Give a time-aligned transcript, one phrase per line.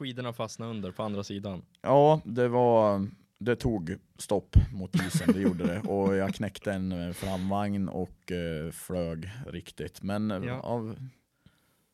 [0.00, 1.62] skidorna fastnade under på andra sidan.
[1.82, 3.06] Ja, det var
[3.38, 5.80] det tog stopp mot isen, det gjorde det.
[5.80, 10.02] Och jag knäckte en eh, framvagn och eh, flög riktigt.
[10.02, 10.60] Men eh, Ja.
[10.60, 10.96] av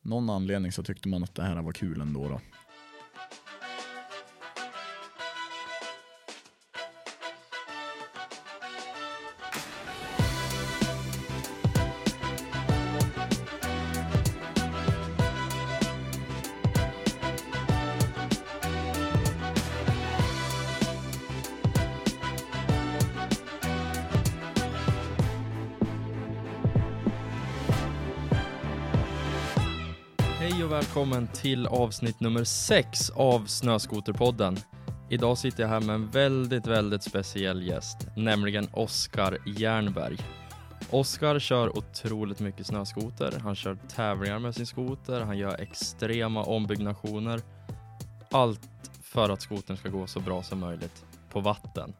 [0.03, 2.29] någon anledning så tyckte man att det här var kul ändå.
[2.29, 2.40] Då.
[31.07, 34.56] Välkommen till avsnitt nummer 6 av Snöskoterpodden.
[35.11, 40.17] Idag sitter jag här med en väldigt, väldigt speciell gäst, nämligen Oskar Jernberg.
[40.91, 43.39] Oskar kör otroligt mycket snöskoter.
[43.42, 47.41] Han kör tävlingar med sin skoter, han gör extrema ombyggnationer.
[48.31, 51.93] Allt för att skotern ska gå så bra som möjligt på vatten.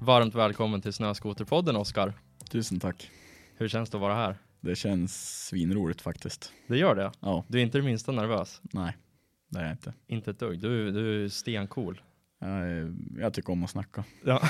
[0.00, 2.12] Varmt välkommen till Snöskoterpodden Oskar.
[2.50, 3.10] Tusen tack.
[3.56, 4.36] Hur känns det att vara här?
[4.60, 6.52] Det känns svinroligt faktiskt.
[6.66, 7.12] Det gör det?
[7.20, 8.60] Ja, Du är inte det minsta nervös?
[8.62, 8.96] nej,
[9.48, 9.92] det är jag inte.
[10.06, 10.60] Inte ett dugg.
[10.60, 12.00] Du, du är stencool.
[12.40, 14.04] Jag, jag tycker om att snacka.
[14.24, 14.42] Ja,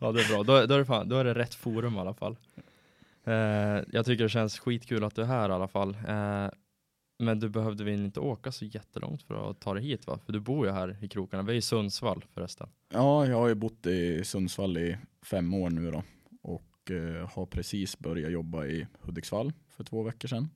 [0.00, 0.42] ja det är bra.
[0.42, 2.36] Då, då, är det fan, då är det rätt forum i alla fall.
[3.24, 3.34] Eh,
[3.92, 5.96] jag tycker det känns skitkul att du är här i alla fall.
[6.08, 6.48] Eh,
[7.18, 10.18] men du behövde väl inte åka så jättelångt för att ta dig hit va?
[10.26, 11.42] För du bor ju här i krokarna.
[11.42, 12.68] Vi är i Sundsvall förresten.
[12.92, 16.02] Ja, jag har ju bott i Sundsvall i fem år nu då.
[16.82, 20.50] Och eh, har precis börjat jobba i Hudiksvall för två veckor sedan.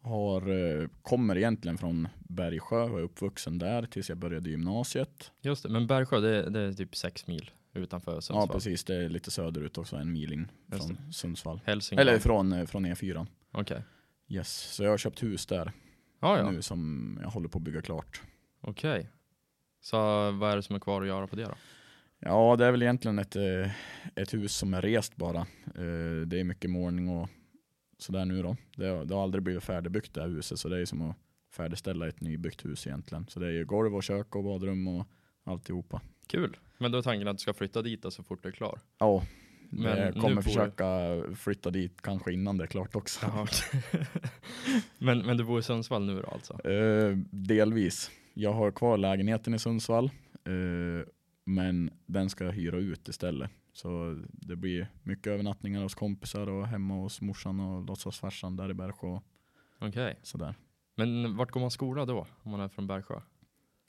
[0.00, 5.32] Har, eh, kommer egentligen från Bergsjö och är uppvuxen där tills jag började gymnasiet.
[5.40, 8.48] Just det, men Bergsjö det, det är typ sex mil utanför Sundsvall.
[8.48, 11.60] Ja precis, det är lite söderut också, en mil in från Sundsvall.
[11.64, 12.08] Hälsingland.
[12.08, 13.26] Eller från, eh, från E4.
[13.50, 13.82] Okej.
[14.28, 15.72] Yes, så jag har köpt hus där
[16.20, 16.50] Ja, ja.
[16.50, 18.22] nu som jag håller på att bygga klart.
[18.60, 19.10] Okej.
[19.80, 19.96] Så
[20.30, 21.54] vad är det som är kvar att göra på det då?
[22.26, 23.70] Ja, det är väl egentligen ett, eh,
[24.14, 25.38] ett hus som är rest bara.
[25.74, 27.28] Eh, Det är mycket målning och
[27.98, 28.56] sådär nu då.
[28.76, 31.16] Det har, det har aldrig blivit färdigbyggt det här huset så det är som att
[31.56, 33.26] färdigställa ett nybyggt hus egentligen.
[33.28, 35.06] Så det är ju golv och kök och badrum och
[35.44, 36.00] alltihopa.
[36.26, 36.56] Kul.
[36.78, 38.80] Men då är tanken att du ska flytta dit så fort du är klar?
[38.98, 39.22] Ja,
[39.70, 40.86] Men jag kommer försöka
[41.36, 43.26] flytta dit kanske innan det är klart också.
[44.98, 46.68] Men, men du bor i Sundsvall nu då alltså?
[46.70, 48.10] Eh, delvis.
[48.34, 50.10] Jag har kvar lägenheten i Sundsvall.
[50.44, 51.06] Eh,
[51.46, 53.50] men den ska jag hyra ut istället.
[53.72, 58.74] Så det blir mycket övernattningar hos kompisar och hemma hos morsan och låtsasfarsan där i
[58.74, 59.20] Bergsjö.
[59.78, 60.18] Okej.
[60.22, 60.54] Sådär.
[60.94, 62.26] Men vart går man skola då?
[62.42, 63.20] Om man är från Bergsjö?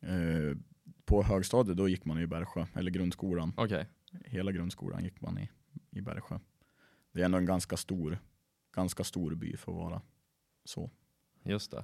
[0.02, 0.58] Eh,
[1.06, 3.54] på högstadiet då gick man i Bergsjö, eller grundskolan.
[3.58, 3.88] Okej.
[4.26, 5.50] Hela grundskolan gick man i,
[5.92, 6.40] i Bergsjö.
[7.12, 8.20] Det är ändå en ganska stor,
[8.76, 10.02] ganska stor by för att vara
[10.66, 10.92] så.
[11.44, 11.84] Just det.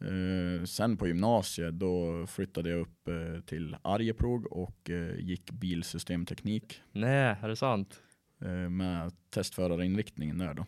[0.00, 6.80] Eh, sen på gymnasiet då flyttade jag upp eh, till Arjeplog och eh, gick bilsystemteknik
[6.92, 8.02] Nej, är det sant?
[8.40, 10.66] eh, med testförarinriktningen där då.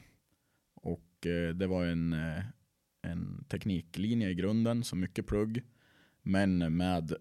[0.74, 2.42] Och eh, det var en, eh,
[3.02, 5.62] en tekniklinje i grunden, så mycket plugg,
[6.22, 7.12] men med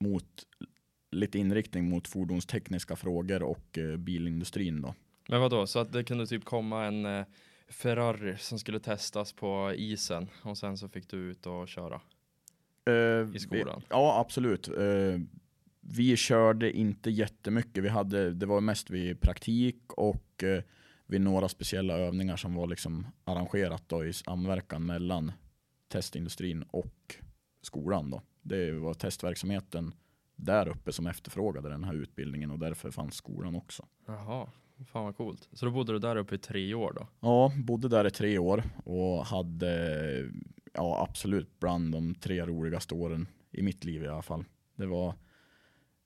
[0.00, 0.46] mot
[1.10, 4.94] lite inriktning mot fordonstekniska frågor och bilindustrin då.
[5.28, 5.66] Men vad då?
[5.66, 7.24] Så att det kunde typ komma en
[7.72, 12.00] Ferrari som skulle testas på isen och sen så fick du ut och köra?
[12.86, 13.80] Eh, I skolan?
[13.80, 14.68] Vi, ja, absolut.
[14.68, 15.20] Eh,
[15.80, 17.84] vi körde inte jättemycket.
[17.84, 20.62] Vi hade, det var mest vid praktik och eh,
[21.06, 25.32] vid några speciella övningar som var liksom arrangerat då i samverkan mellan
[25.88, 27.16] testindustrin och
[27.62, 28.10] skolan.
[28.10, 28.22] Då.
[28.42, 29.94] Det var testverksamheten
[30.36, 33.86] där uppe som efterfrågade den här utbildningen och därför fanns skolan också.
[34.06, 34.48] Jaha,
[34.84, 35.48] fan vad coolt.
[35.52, 37.08] Så då bodde du där uppe i tre år då?
[37.20, 40.30] Ja, bodde där i tre år och hade
[40.72, 44.44] ja, absolut bland de tre roligaste åren i mitt liv i alla fall.
[44.76, 45.08] Det var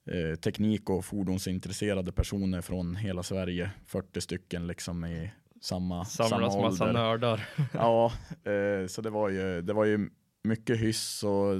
[0.06, 6.56] eh, teknik och fordonsintresserade personer från hela Sverige, 40 stycken liksom i samma, samma Samlas
[6.56, 7.00] massa ålder.
[7.02, 7.48] nördar.
[7.72, 8.12] Ja,
[8.44, 10.10] eh, så det var, ju, det var ju
[10.42, 11.54] mycket hyss och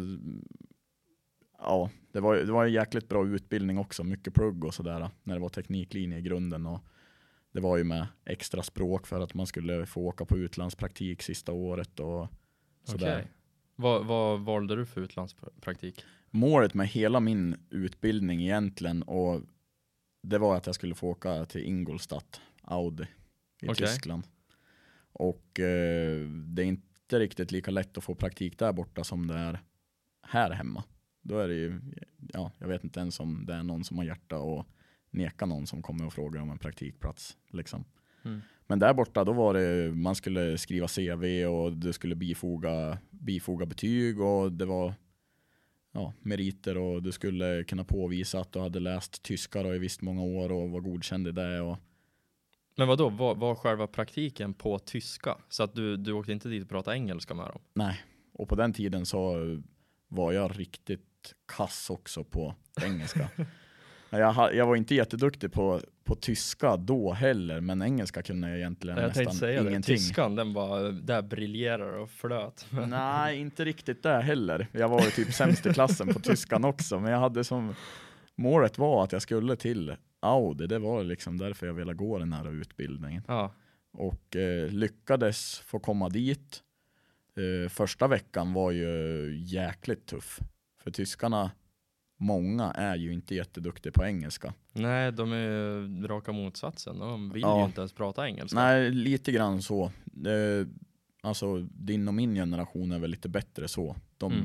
[1.59, 5.35] ja, det var, det var en jäkligt bra utbildning också, mycket plugg och sådär när
[5.35, 6.81] det var tekniklinje i grunden och
[7.57, 11.53] det var ju med extra språk för att man skulle få åka på utlandspraktik sista
[11.53, 12.29] året och
[12.85, 13.19] sådär.
[13.19, 13.33] Okej.
[13.77, 16.05] Vad, vad valde du för utlandspraktik?
[16.31, 19.41] Målet med hela min utbildning egentligen och
[20.23, 23.07] det var att jag skulle få åka till Ingolstadt, Audi
[23.63, 23.87] i Okej.
[23.87, 24.27] Tyskland.
[25.13, 29.35] Och eh, det är inte riktigt lika lätt att få praktik där borta som det
[29.35, 29.61] är
[30.23, 30.85] här hemma.
[31.23, 31.81] Då är det ju,
[32.33, 34.67] ja, jag vet inte ens om det är någon som har hjärta och
[35.17, 37.37] neka någon som kommer och frågar om en praktikplats.
[37.51, 37.85] Liksom.
[38.25, 38.41] Mm.
[38.67, 43.67] Men där borta då var det, man skulle skriva CV och du skulle bifoga, bifoga
[43.67, 44.95] betyg och det var
[45.93, 50.03] ja, meriter och du skulle kunna påvisa att du hade läst tyska då i visst
[50.03, 51.61] många år och var godkänd i det.
[51.61, 51.79] Och,
[52.77, 53.09] Men vad då?
[53.09, 55.39] Var, var själva praktiken på tyska?
[55.49, 57.61] Så att du, du åkte inte dit och pratade engelska med dem?
[57.75, 59.37] nej, och på den tiden så
[60.09, 63.29] var jag riktigt kass också på engelska.
[64.19, 68.99] jag, jag var inte jätteduktig på, på tyska då heller, men engelska kunde jag egentligen
[68.99, 69.97] jag nästan säga det, ingenting.
[69.97, 72.67] tyskan den bara, där briljerar och flöt.
[72.89, 74.69] Nej, inte riktigt där heller.
[74.73, 77.75] Jag var ju typ sämst i klassen på tyskan också, men jag hade som
[78.35, 80.67] målet var att jag skulle till Audi.
[80.67, 83.53] Det var liksom därför jag ville gå den här utbildningen ja,
[83.93, 86.63] och eh, lyckades få komma dit.
[87.37, 90.41] Eh, första veckan var ju jäkligt tuff,
[90.83, 91.51] för tyskarna,
[92.17, 94.55] många är ju inte jätteduktiga på engelska.
[94.73, 96.99] nej de är ju raka motsatsen.
[96.99, 97.61] De vill Ja.
[97.61, 98.59] ju inte ens prata engelska.
[98.59, 99.85] Nej, lite grann så.
[100.27, 100.67] Eh,
[101.23, 103.97] alltså din och min generation är väl lite bättre så.
[104.19, 104.45] De, Mm.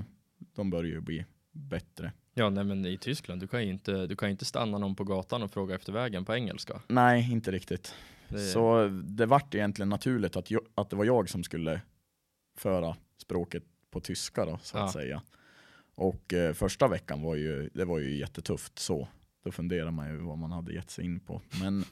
[0.55, 2.11] de börjar ju bli bättre.
[2.33, 5.03] Ja, nej men i Tyskland, du kan ju inte, du kan inte stanna någon på
[5.03, 6.81] gatan och fråga efter vägen på engelska.
[6.87, 7.95] Nej, inte riktigt.
[8.29, 11.81] Det, Så det vart egentligen naturligt att, jag, att det var jag som skulle
[12.57, 14.91] föra språket på tyska då, så att Ja.
[15.01, 15.21] säga.
[15.95, 19.07] Och eh, första veckan var ju, det var ju jättetufft så.
[19.43, 21.41] Då funderar man ju vad man hade gett sig in på.
[21.61, 21.85] Men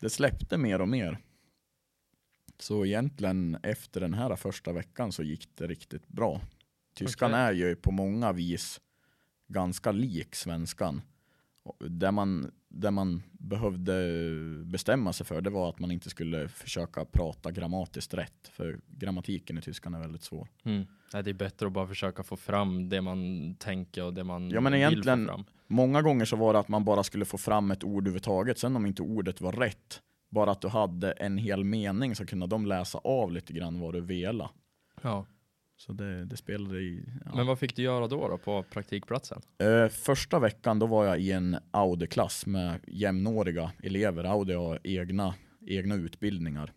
[0.00, 1.18] det släppte mer och mer.
[2.58, 6.40] Så egentligen efter den här första veckan så gick det riktigt bra.
[6.94, 7.42] Tyskan Okej.
[7.42, 8.80] är ju på många vis
[9.46, 11.02] ganska lik svenskan.
[11.78, 13.94] Det man, det man behövde
[14.64, 18.48] bestämma sig för det var att man inte skulle försöka prata grammatiskt rätt.
[18.52, 20.48] För grammatiken i tyskan är väldigt svår.
[20.64, 20.86] mm.
[21.12, 24.50] nej, det är bättre att bara försöka få fram det man tänker och det man
[24.50, 25.44] Ja, men vill egentligen- få fram.
[25.68, 28.58] Många gånger så var det att man bara skulle få fram ett ord överhuvudtaget.
[28.58, 32.46] Sen om inte ordet var rätt, bara att du hade en hel mening så kunde
[32.46, 34.50] de läsa av lite grann vad du vela.
[35.02, 35.26] Ja.
[35.76, 37.04] Så det, det spelade i...
[37.24, 37.36] Ja.
[37.36, 39.42] Men vad fick du göra då, då på praktikplatsen?
[39.58, 44.24] Eh, första veckan då var jag i en Audi-klass med jämnåriga elever.
[44.24, 45.34] Audi har egna,
[45.66, 46.72] egna utbildningar.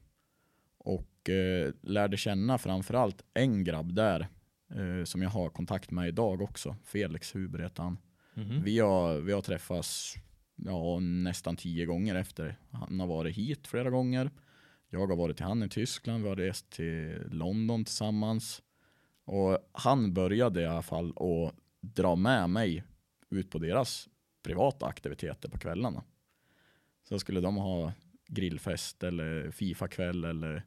[0.77, 4.27] Och eh, lärde känna framförallt en grabb där
[4.75, 6.75] eh, som jag har kontakt med idag också.
[6.83, 7.97] Felix Huber heter han.
[8.33, 8.63] Mhm.
[8.63, 10.15] Vi, har, vi har träffats
[10.55, 12.59] ja, nästan tio gånger efter.
[12.71, 14.31] Han har varit hit flera gånger.
[14.89, 16.23] Jag har varit till han i Tyskland.
[16.23, 18.61] Vi har rest till London tillsammans.
[19.31, 22.83] Och han började i alla fall att dra med mig
[23.29, 24.09] ut på deras
[24.43, 26.03] privata aktiviteter på kvällarna.
[27.03, 27.93] Så skulle de ha
[28.27, 30.65] grillfest eller Fifa-kväll eller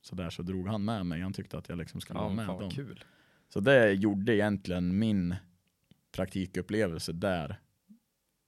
[0.00, 1.20] sådär så drog han med mig.
[1.20, 2.70] Han tyckte att jag liksom skulle Ja, vara med dem.
[2.70, 3.04] kul.
[3.48, 5.34] Så det gjorde egentligen min
[6.12, 7.60] praktikupplevelse där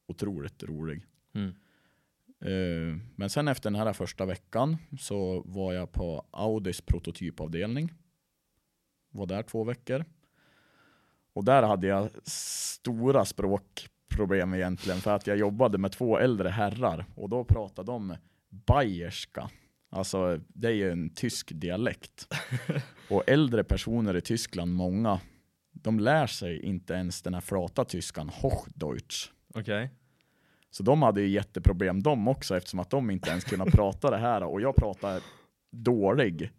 [0.07, 1.07] otroligt rolig.
[1.33, 1.49] Mm.
[2.41, 7.93] Eh, Men sen efter den här första veckan så var jag på Audis prototypavdelning.
[9.11, 10.05] Var där två veckor.
[11.33, 17.05] Och där hade jag stora språkproblem egentligen för att jag jobbade med två äldre herrar
[17.15, 18.17] och då pratade de
[18.49, 19.51] bayerska.
[19.91, 22.27] Alltså det är ju en tysk dialekt.
[23.11, 25.21] Och äldre personer i Tyskland, många,
[25.73, 29.31] de lär sig inte ens den här flata tyskan, Hochdeutsch.
[29.55, 29.91] Okej.
[30.71, 34.19] Så de hade ju jätteproblem de också eftersom att de inte ens kunde prata det
[34.19, 35.23] här och jag pratar
[35.71, 36.51] dålig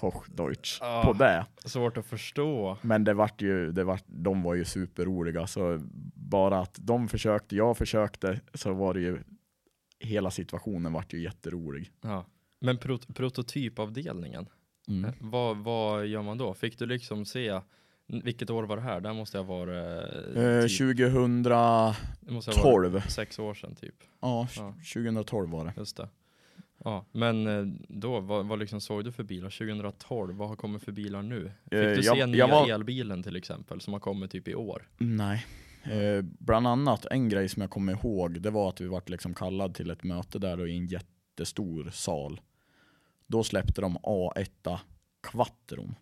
[0.00, 1.02] Hochdeutsch Ah.
[1.04, 1.46] på det.
[1.64, 2.78] Svårt att förstå.
[2.82, 5.78] Men det vart ju, det vart, de var ju superroliga så
[6.14, 9.18] bara att de försökte, jag försökte så var det ju
[10.00, 11.90] hela situationen vart ju jätterolig.
[12.00, 12.24] Ja.
[12.60, 14.46] Men prot prototypavdelningen,
[14.88, 15.04] Mm.
[15.04, 16.54] eh, vad, vad gör man då?
[16.54, 17.60] Fick du liksom se,
[18.06, 19.00] vilket år var det här?
[19.00, 19.74] Det här måste ha varit,
[20.36, 23.94] eh, Eh, typ, 2012, det måste ha varit sex år sedan typ.
[24.20, 24.74] ja, Ja.
[24.94, 25.72] 2012 var det.
[25.76, 26.08] Just det.
[26.84, 30.36] Ja, men eh, då, vad, vad liksom såg du för bilar 2012?
[30.36, 31.52] Vad har kommit för bilar nu?
[31.64, 34.48] Fick Eh, du jag- se jag nya var- elbilen till exempel som har kommit typ
[34.48, 34.88] i år?
[34.98, 35.46] Nej.
[35.82, 39.34] Eh, bland annat en grej som jag kommer ihåg, det var att vi vart liksom
[39.34, 42.40] kallad till ett möte där då i en jättestor sal.
[43.26, 44.78] Då släppte de A1
[45.22, 45.94] Quattron.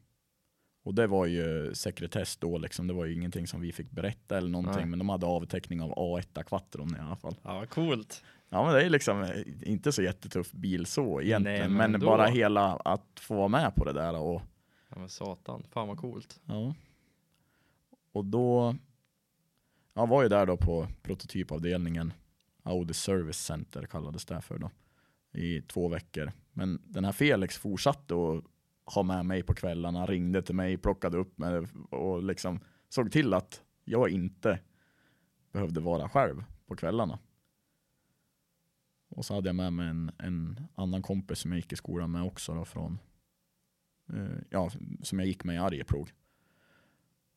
[0.84, 4.38] Och det var ju sekretess då liksom, det var ju ingenting som vi fick berätta
[4.38, 4.86] eller någonting, Nej.
[4.86, 7.34] men de hade avteckning av A1 Quattron i alla fall.
[7.42, 8.22] Ja, coolt.
[8.56, 12.00] Ja men det är liksom eh, inte så jättetuff bil så egentligen, Nej, men men,
[12.00, 14.42] bara hela att få vara med på det där och
[14.88, 16.40] Ja men satan, fan vad coolt.
[16.44, 16.74] Ja.
[18.12, 18.76] Och då,
[19.94, 22.12] jag var ju där då på prototypavdelningen,
[22.62, 24.70] Audi Service Center kallades det för då,
[25.32, 26.32] i två veckor.
[26.52, 28.44] Men den här Felix fortsatte att
[28.94, 33.34] ha med mig på kvällarna, ringde till mig, plockade upp mig och liksom såg till
[33.34, 34.58] att jag inte
[35.52, 37.18] behövde vara själv på kvällarna.
[39.08, 42.10] Och så hade jag med mig en, en annan kompis som jag gick i skolan
[42.10, 42.98] med också då från,
[44.12, 44.70] eh, ja,
[45.02, 46.12] som jag gick med i Arjeplog.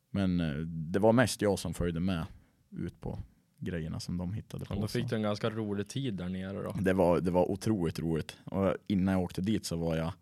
[0.09, 2.25] Men eh, det var mest jag som följde med
[2.69, 3.19] ut på
[3.59, 4.73] grejerna som de hittade på.
[4.73, 6.75] Ja, då fick du en ganska rolig tid där nere då.
[6.81, 8.37] det, var, det var otroligt roligt.
[8.43, 10.13] Och innan jag åkte dit så var jag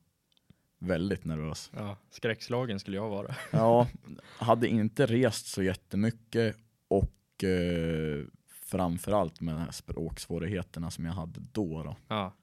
[0.80, 1.72] väldigt nervös.
[1.76, 3.36] Ja, skräckslagen skulle jag vara.
[3.52, 3.88] Ja,
[4.22, 6.56] hade inte rest så jättemycket
[6.88, 8.26] och eh,
[8.68, 11.84] framförallt med de här språksvårigheterna som jag hade då.
[11.84, 11.96] då.
[12.08, 12.34] Ja.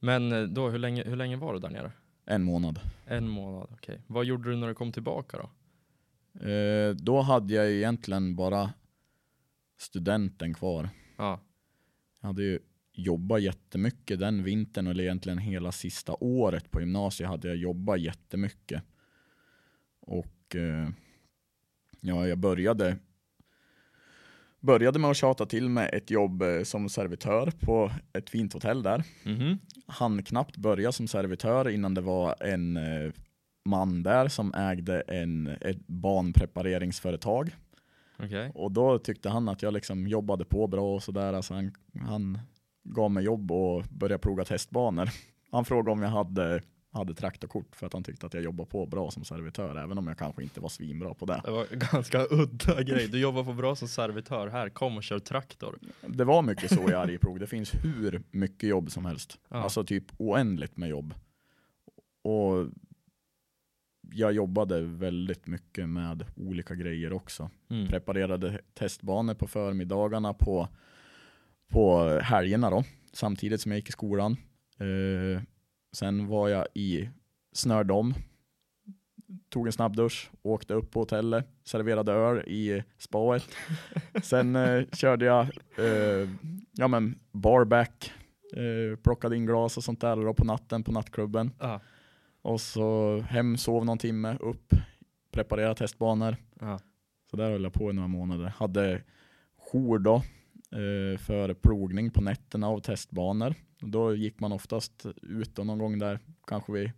[0.00, 1.92] Men eh, då, hur länge, hur länge var du där nere?
[2.24, 2.80] En månad.
[3.06, 4.02] En månad, okej.
[4.06, 5.50] Vad gjorde du när du kom tillbaka då?
[6.48, 8.72] Eh, då hade jag egentligen bara
[9.78, 10.88] studenten kvar.
[11.16, 11.40] Ja,
[12.20, 12.58] Jag hade ju
[12.92, 18.82] jobbat jättemycket den vintern, eller egentligen hela sista året på gymnasiet hade jag jobbat jättemycket.
[20.00, 20.88] Och eh,
[22.00, 22.96] ja, jag började,
[24.66, 28.82] började med att tjata till mig ett jobb eh, som servitör på ett fint hotell
[28.82, 29.04] där.
[29.24, 29.58] mhm.
[29.86, 33.12] Han knappt börja som servitör innan det var en eh,
[33.64, 37.56] man där som ägde en, ett banprepareringsföretag.
[38.18, 38.50] Okej.
[38.54, 41.32] Och då tyckte han att jag liksom jobbade på bra och sådär.
[41.32, 42.38] Alltså han, han
[42.84, 45.10] gav mig jobb och började ploga testbanor.
[45.50, 46.62] Han frågade om jag hade,
[46.96, 50.06] hade traktorkort för att han tyckte att jag jobbade på bra som servitör, även om
[50.06, 51.40] jag kanske inte var svinbra på det.
[51.44, 53.08] Det var en ganska udda grej.
[53.08, 55.78] Du jobbar på bra som servitör här, kom och kör traktor.
[56.06, 57.40] Det var mycket så i Arjeplog.
[57.40, 59.38] Det finns hur mycket jobb som helst.
[59.48, 59.56] Ja.
[59.56, 61.14] Alltså typ oändligt med jobb.
[62.22, 62.66] Och
[64.12, 67.50] jag jobbade väldigt mycket med olika grejer också.
[67.70, 67.88] Mm.
[67.88, 70.68] preparerade testbanor på förmiddagarna på,
[71.68, 74.36] på helgerna då, samtidigt som jag gick i skolan.
[74.78, 75.42] Eh,
[75.96, 77.08] sen var jag i
[77.52, 78.14] Snördom,
[79.48, 83.48] tog en snabbdusch, åkte upp på hotellet, serverade öl i spaet.
[84.22, 85.42] Sen eh, körde jag
[85.78, 86.28] eh,
[86.72, 88.12] ja, men barback,
[88.52, 91.50] eh, plockade in glas och sånt där då på natten på nattklubben.
[91.60, 91.80] Ja.
[92.42, 94.74] Och så hem, sov någon timme, upp,
[95.32, 96.36] preparera testbanor.
[96.60, 96.78] Ja.
[97.30, 98.52] Så där höll jag på i några månader.
[98.56, 99.02] Hade
[99.56, 100.22] jour då
[101.18, 103.54] för plogning på nätterna av testbanor.
[103.80, 106.90] Då gick man oftast ut någon gång där, kanske vid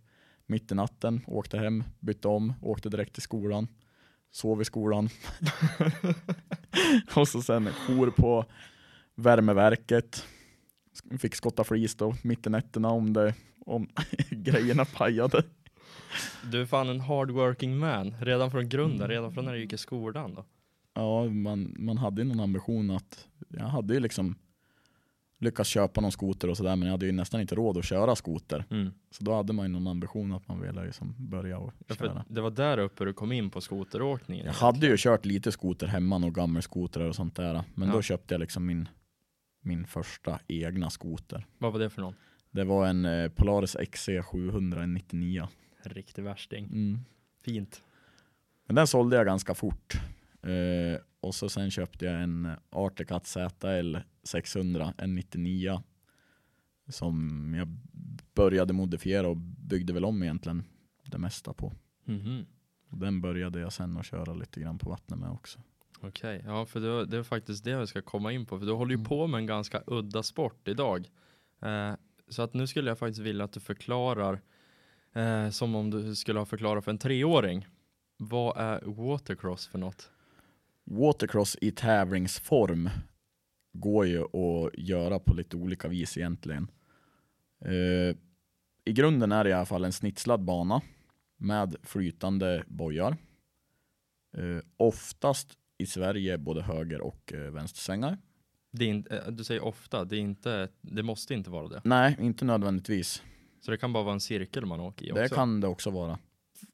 [0.45, 3.67] mitt i natten, åkte hem, bytte om, åkte direkt till skolan,
[4.31, 5.09] sov i skolan.
[7.15, 8.45] och så sen jour på
[9.15, 10.25] värmeverket.
[11.19, 13.33] Fick skotta flis då mitt i nätterna om, det,
[13.65, 13.87] om
[14.29, 15.43] grejerna pajade.
[16.51, 19.09] Du är fan en hardworking man, redan från grunden, Mm.
[19.09, 20.45] redan från när du gick i skolan då.
[20.99, 24.35] Ja, man, man hade ju någon ambition att, jag hade ju liksom
[25.41, 28.15] lyckats köpa någon skoter och sådär, men jag hade ju nästan inte råd att köra
[28.15, 28.65] skoter.
[28.69, 28.91] Mm.
[29.11, 32.25] Så då hade man ju någon ambition att man ville liksom börja och Ja, köra.
[32.29, 34.45] det var där uppe du kom in på skoteråkningen.
[34.45, 37.93] Jag hade ju kört lite skoter hemma, och gammelskotrar och sånt där, men Ja.
[37.95, 38.87] då köpte jag liksom min,
[39.61, 41.45] min första egna skoter.
[41.57, 42.13] Vad var det för någon?
[42.51, 45.47] Det var en eh, Polaris XC 799.
[45.83, 46.65] Riktig värsting.
[46.65, 46.99] Mm.
[47.45, 47.83] Fint.
[48.65, 49.93] Men den sålde jag ganska fort.
[50.41, 55.81] Eh, och så sen köpte jag en Articat ZL 600, en 99
[56.87, 57.67] som jag
[58.35, 60.63] började modifiera och byggde väl om egentligen
[61.05, 61.73] det mesta på.
[62.05, 62.45] Mhm.
[62.89, 65.59] Och den började jag sen att köra lite grann på vattnet med också.
[66.01, 68.59] Okej, ja för det, det är faktiskt det vi ska komma in på.
[68.59, 69.05] För du håller ju Mm.
[69.07, 71.09] på med en ganska udda sport idag.
[71.61, 71.93] Eh,
[72.27, 74.41] så att nu skulle jag faktiskt vilja att du förklarar,
[75.13, 77.67] eh, som om du skulle ha förklarat för en treåring.
[78.17, 80.11] Vad är watercross för något?
[80.89, 82.89] Watercross i tävlingsform
[83.73, 86.71] går ju att göra på lite olika vis egentligen.
[87.65, 88.15] Eh,
[88.85, 90.81] I grunden är det i alla fall en snitslad bana
[91.37, 93.17] med flytande bojar.
[94.37, 98.17] Eh, oftast i Sverige både höger och eh, vänstersvängar.
[98.71, 101.81] Det är eh, du säger ofta, det, är inte, det måste inte vara det.
[101.83, 103.23] Nej, inte nödvändigtvis.
[103.61, 105.21] Så det kan bara vara en cirkel man åker i också.
[105.21, 106.19] Det kan det också vara.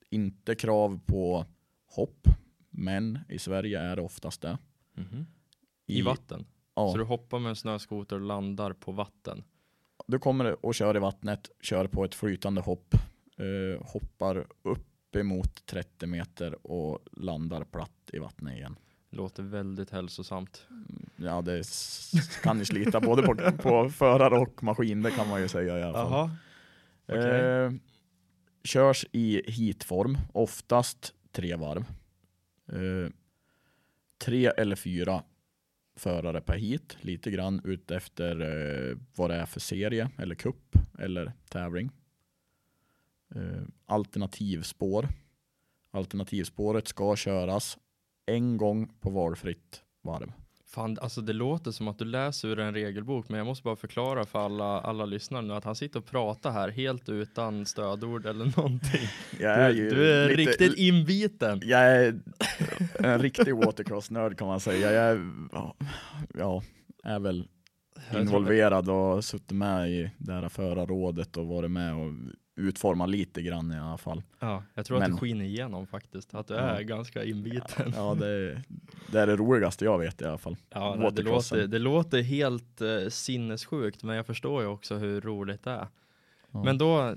[0.10, 1.46] Inte krav på
[1.86, 2.28] hopp,
[2.78, 4.58] men i Sverige är det oftast det.
[4.94, 5.26] Mhm.
[5.88, 6.46] I, vatten?
[6.76, 6.92] Ja.
[6.92, 9.44] Så du hoppar med en snöskoter och landar på vatten?
[10.08, 12.94] Du kommer och kör i vattnet, kör på ett flytande hopp,
[13.38, 18.76] eh, hoppar upp emot 30 meter och landar platt i vattnet igen.
[19.10, 20.66] Låter väldigt hälsosamt.
[20.70, 21.64] Mm, Ja, det
[22.44, 25.84] kan ju slita både på, på förare och maskin, det kan man ju säga i
[25.84, 26.12] alla fall.
[26.12, 26.32] Jaha.
[27.08, 27.42] okej.
[27.42, 27.72] Eh,
[28.64, 31.86] körs i heatform, oftast tre varv.
[32.68, 33.12] Eh,
[34.18, 35.24] tre eller fyra
[35.96, 41.34] förare per heat, lite grann utefter eh, vad det är för serie eller kupp eller
[41.50, 41.92] tävling.
[43.36, 45.08] Eh, alternativspår.
[45.92, 47.78] Alternativspåret ska köras
[48.26, 50.32] en gång på valfritt varv.
[50.68, 53.76] Fan, alltså det låter som att du läser ur en regelbok, men jag måste bara
[53.76, 58.26] förklara för alla, alla lyssnare nu att han sitter och pratar här helt utan stödord
[58.26, 59.08] eller någonting.
[59.40, 61.62] Jag är Du, du är lite- riktigt inbiten.
[61.64, 62.20] Jag är
[63.00, 64.92] en riktig watercross-nörd kan man säga.
[64.92, 65.32] Jag är,
[66.34, 66.64] ja,
[67.04, 67.48] är väl
[68.14, 72.12] involverad och suttit med i det här förarrådet och varit med och
[72.56, 74.24] utformat lite grann i alla fall.
[74.40, 76.60] Ja, jag tror att Men- det skiner igenom faktiskt, att du Ja.
[76.60, 77.94] är ganska inbiten.
[77.96, 78.62] Ja, det,
[79.12, 80.56] det är det roligaste jag vet i alla fall.
[80.70, 85.22] Ja, nej, det, låter, det låter helt eh, sinnessjukt, men jag förstår ju också hur
[85.22, 85.88] roligt det är.
[86.52, 86.64] Ja.
[86.64, 87.16] Men då,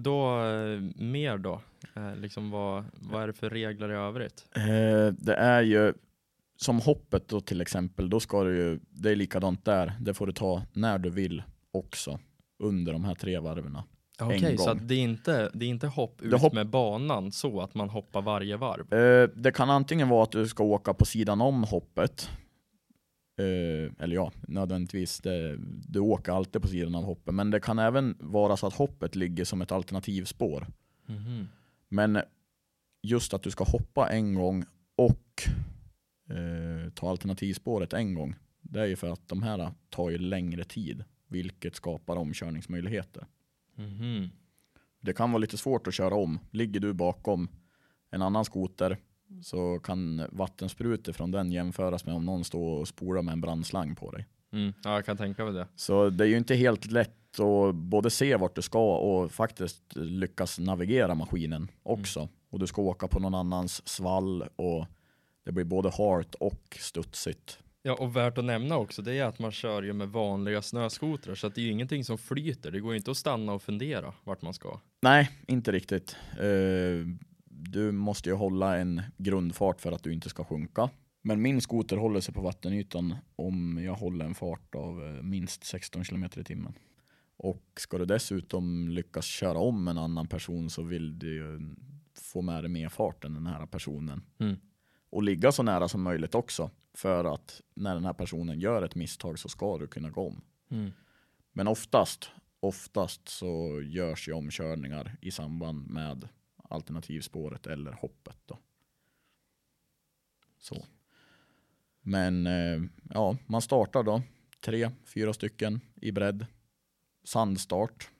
[0.00, 1.60] då eh, mer då?
[1.94, 4.46] Eh, liksom vad, vad är det för regler i övrigt?
[4.56, 5.92] Eh, det är ju
[6.56, 10.26] som hoppet då till exempel, då ska du ju, det är likadant där, det får
[10.26, 12.18] du ta när du vill också
[12.58, 13.78] under de här tre varven.
[14.26, 14.76] Okej, så gång.
[14.76, 17.88] att det är inte, det är inte hopp ut hopp- med banan så att man
[17.88, 18.94] hoppar varje varv?
[18.94, 22.30] Eh, det kan antingen vara att du ska åka på sidan om hoppet,
[23.38, 25.56] eh, eller ja, nödvändigtvis, det,
[25.88, 29.16] du åker alltid på sidan av hoppet, men det kan även vara så att hoppet
[29.16, 30.66] ligger som ett alternativspår.
[31.06, 31.48] Mhm.
[31.88, 32.18] Men
[33.02, 34.64] just att du ska hoppa en gång
[34.96, 35.42] och
[36.30, 40.64] eh, ta alternativspåret en gång, det är ju för att de här tar ju längre
[40.64, 43.26] tid, vilket skapar omkörningsmöjligheter.
[43.80, 44.30] Mhm.
[45.00, 46.38] Det kan vara lite svårt att köra om.
[46.50, 47.48] Ligger du bakom
[48.10, 48.96] en annan skoter
[49.42, 53.94] så kan vattensprutor från den jämföras med om någon står och spolar med en brandslang
[53.94, 54.26] på dig.
[54.52, 54.72] Mm.
[54.84, 55.68] Ja, jag kan tänka mig det.
[55.76, 59.96] Så det är ju inte helt lätt att både se vart du ska och faktiskt
[59.96, 62.28] lyckas navigera maskinen också.
[62.50, 64.86] Och du ska åka på någon annans svall och
[65.44, 67.58] det blir både halt och studsigt.
[67.82, 71.34] Ja, och värt att nämna också, det är att man kör ju med vanliga snöskotrar,
[71.34, 72.70] så att det är ju ingenting som flyter.
[72.70, 74.80] Det går ju inte att stanna och fundera vart man ska.
[75.02, 76.16] Nej, inte riktigt.
[76.38, 77.06] Eh,
[77.62, 80.90] Du måste ju hålla en grundfart för att du inte ska sjunka.
[81.22, 85.64] Men min skoter håller sig på vattenytan om jag håller en fart av eh, minst
[85.64, 86.72] 16 km i timmen.
[87.36, 91.60] Och ska du dessutom lyckas köra om en annan person så vill du ju
[92.32, 94.22] få med dig mer fart än den här personen.
[94.38, 94.56] Mm.
[95.10, 96.70] Och ligga så nära som möjligt också.
[96.94, 100.40] För att när den här personen gör ett misstag så ska du kunna gå om.
[100.70, 100.90] Mm.
[101.52, 106.28] Men oftast, oftast så görs ju omkörningar i samband med
[106.68, 108.36] alternativspåret eller hoppet.
[108.46, 108.58] Då.
[110.58, 110.86] Så.
[112.02, 114.22] Men eh, ja, man startar då
[114.60, 116.46] tre, fyra stycken i bredd.
[117.24, 118.10] Sandstart.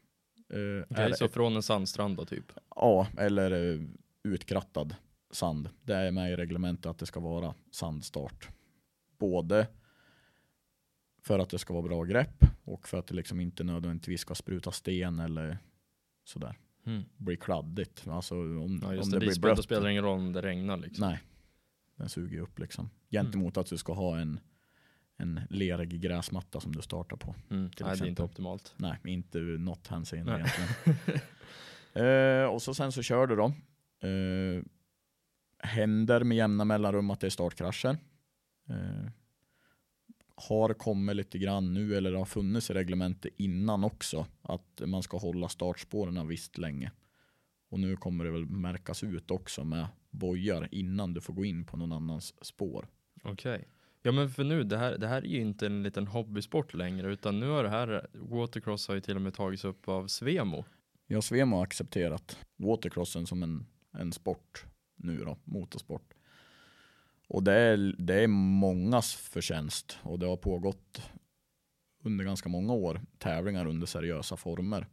[0.53, 2.53] Eh, är så ett- från en sandstrand då typ?
[2.77, 3.81] Ja, eller eh,
[4.23, 4.95] utkrattad
[5.31, 5.69] sand.
[5.83, 8.49] Det är med i reglementet att det ska vara sandstart.
[9.19, 9.67] Både
[11.23, 14.35] för att det ska vara bra grepp och för att det liksom inte nödvändigtvis ska
[14.35, 15.59] spruta sten eller
[16.25, 16.59] sådär.
[16.87, 17.03] Mm.
[17.17, 18.09] Bli kladdigt.
[18.09, 19.65] Alltså om, Ja, om just det, det, blir då blött.
[19.65, 21.09] spelar det ingen roll om det regnar liksom.
[21.09, 21.21] Nej,
[21.97, 22.91] den suger ju upp liksom.
[23.11, 24.41] Gentemot att du ska ha en,
[25.17, 27.35] en lerig gräsmatta som du startar på.
[27.51, 27.63] Mm.
[27.81, 28.75] Nej, det är inte optimalt.
[28.77, 31.21] Nej, inte något hänseende egentligen.
[32.43, 33.45] eh, och så sen så kör du då.
[34.09, 34.63] Eh,
[35.63, 37.99] händer med jämna mellanrum att det är startkrascher.
[38.69, 39.11] Eh,
[40.35, 45.03] har kommit lite grann nu, eller det har funnits i reglementet innan också, att man
[45.03, 46.91] ska hålla startspåren visst länge.
[47.69, 51.65] Och nu kommer det väl märkas ut också med bojar innan du får gå in
[51.65, 52.87] på någon annans spår.
[53.23, 53.69] Okej.
[54.03, 57.13] Ja men för nu, det här, det här är ju inte en liten hobbysport längre,
[57.13, 60.65] utan nu har det här, watercross har ju till och med tagits upp av Svemo.
[61.07, 64.65] Jag Svemo har accepterat watercrossen som en, en sport
[65.03, 66.15] nu då, motorsport.
[67.29, 71.03] Och det är, det är mångas förtjänst och det har pågått
[72.03, 74.87] under ganska många år tävlingar under seriösa former.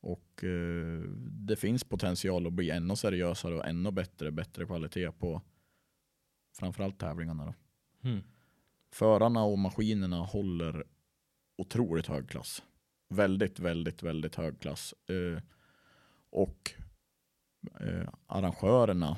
[0.00, 5.42] Och eh, det finns potential att bli ännu seriösare och ännu bättre, bättre kvalitet på
[6.58, 7.44] framförallt tävlingarna.
[7.44, 7.54] Då.
[8.08, 8.22] Mm.
[8.92, 10.84] Förarna och maskinerna håller
[11.56, 12.62] otroligt hög klass.
[13.08, 14.94] Väldigt, väldigt, väldigt hög klass.
[15.08, 15.42] Eh,
[16.30, 16.74] och
[17.80, 19.16] eh, arrangörerna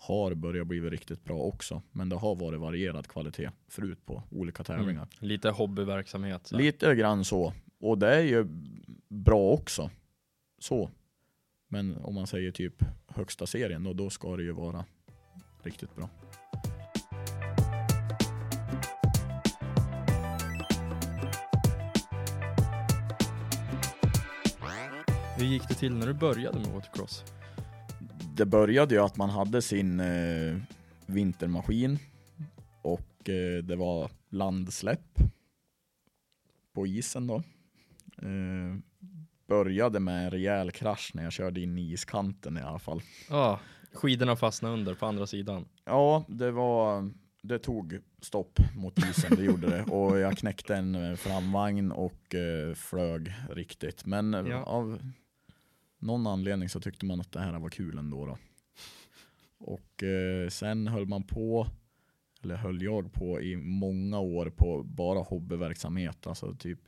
[0.00, 1.82] har börjat bli riktigt bra också.
[1.92, 5.02] Men det har varit varierad kvalitet förut på olika tävlingar.
[5.02, 5.08] Mm.
[5.18, 6.46] Lite hobbyverksamhet.
[6.46, 6.56] så.
[6.56, 7.52] Lite grann så.
[7.80, 8.46] Och det är ju
[9.08, 9.90] bra också.
[10.58, 10.90] Så.
[11.68, 14.84] Men om man säger typ högsta serien då, då ska det ju vara
[15.62, 16.08] riktigt bra.
[25.36, 27.24] Hur gick det till när du började med watercross?
[28.38, 30.56] Det började ju att man hade sin eh,
[31.06, 31.98] vintermaskin
[32.82, 35.18] och eh, det var landsläpp
[36.74, 37.36] på isen då.
[38.22, 38.76] Eh,
[39.48, 43.02] började med en rejäl krasch när jag körde in i iskanten i alla fall.
[43.30, 43.60] Ja,
[43.92, 45.64] skidorna fastnade under på andra sidan.
[45.84, 47.10] Ja, det var
[47.42, 49.82] det tog stopp mot isen, det gjorde det.
[49.82, 54.06] Och jag knäckte en eh, framvagn och eh, flög riktigt.
[54.06, 54.62] Men eh, Ja.
[54.62, 54.98] av
[55.98, 58.26] någon anledning så tyckte man att det här var kul ändå.
[58.26, 58.38] Då.
[59.58, 61.66] Och eh, sen höll man på,
[62.42, 66.26] eller höll jag på i många år på bara hobbyverksamhet.
[66.26, 66.80] Alltså typ,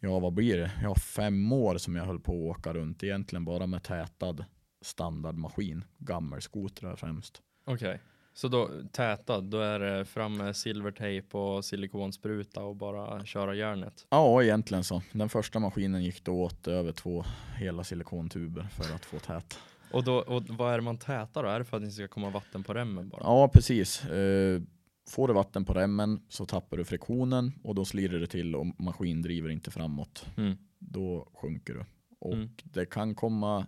[0.00, 0.72] ja vad blir det?
[0.82, 3.02] Ja fem år som jag höll på att åka runt.
[3.02, 4.44] Egentligen bara med tätad
[4.80, 7.42] standardmaskin, gammelskotrar främst.
[7.64, 8.00] Okej.
[8.38, 14.06] Så då tätad, då är det fram med silvertejp och silikonspruta och bara köra järnet.
[14.10, 15.02] Ja, egentligen så.
[15.12, 17.24] Den första maskinen gick då åt över två
[17.58, 19.58] hela silikontuber för att få tät.
[19.92, 21.48] Och, då, och vad är det man tätar då?
[21.48, 23.20] Är det för att det ska komma vatten på remmen bara?
[23.24, 24.04] Ja, precis.
[24.04, 24.62] Eh,
[25.10, 28.66] Får du vatten på remmen så tappar du friktionen och då slirar det till och
[28.80, 30.26] maskin driver inte framåt.
[30.36, 30.56] Mm.
[30.78, 31.84] Då sjunker du.
[32.20, 32.48] Och Mm.
[32.64, 33.66] det kan komma,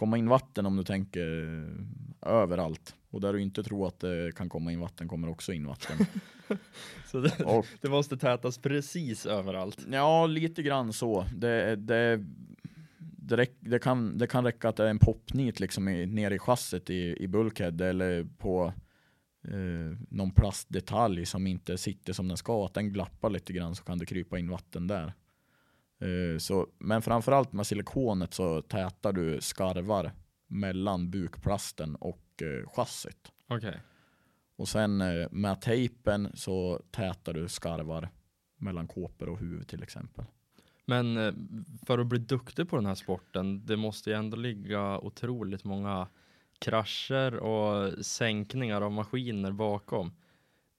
[0.00, 1.42] komma in vatten om du tänker
[2.22, 2.94] eh, överallt.
[3.10, 6.06] Och där du inte tror att det kan komma in vatten kommer också in vatten.
[7.06, 9.86] Så det, och det måste tätas precis överallt.
[9.90, 11.24] Ja, lite grann så.
[11.36, 12.24] Det, det,
[12.98, 16.30] det, räck, det, kan, det kan räcka att det är en popnit liksom i, ner
[16.30, 18.72] i chassit i, i bulkhead eller på
[19.48, 22.66] eh, någon plastdetalj som inte sitter som den ska.
[22.66, 25.12] Att den glappar lite grann så kan det krypa in vatten där.
[26.00, 30.12] Eh, så, men framförallt med silikonet så tätar du skarvar
[30.46, 33.32] mellan bukplasten och eh, chassit.
[33.48, 33.80] Okej.
[34.56, 38.08] Och sen eh, med tejpen så tätar du skarvar
[38.56, 40.24] mellan kåpor och huvud till exempel.
[40.84, 41.34] Men
[41.86, 46.08] för att bli duktig på den här sporten, det måste ju ändå ligga otroligt många
[46.58, 50.12] krascher och sänkningar av maskiner bakom.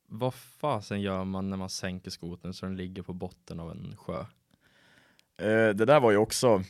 [0.07, 3.95] Vad fasen gör man när man sänker skoten så den ligger på botten av en
[3.95, 4.25] sjö?
[5.41, 6.63] Eh, det där var ju också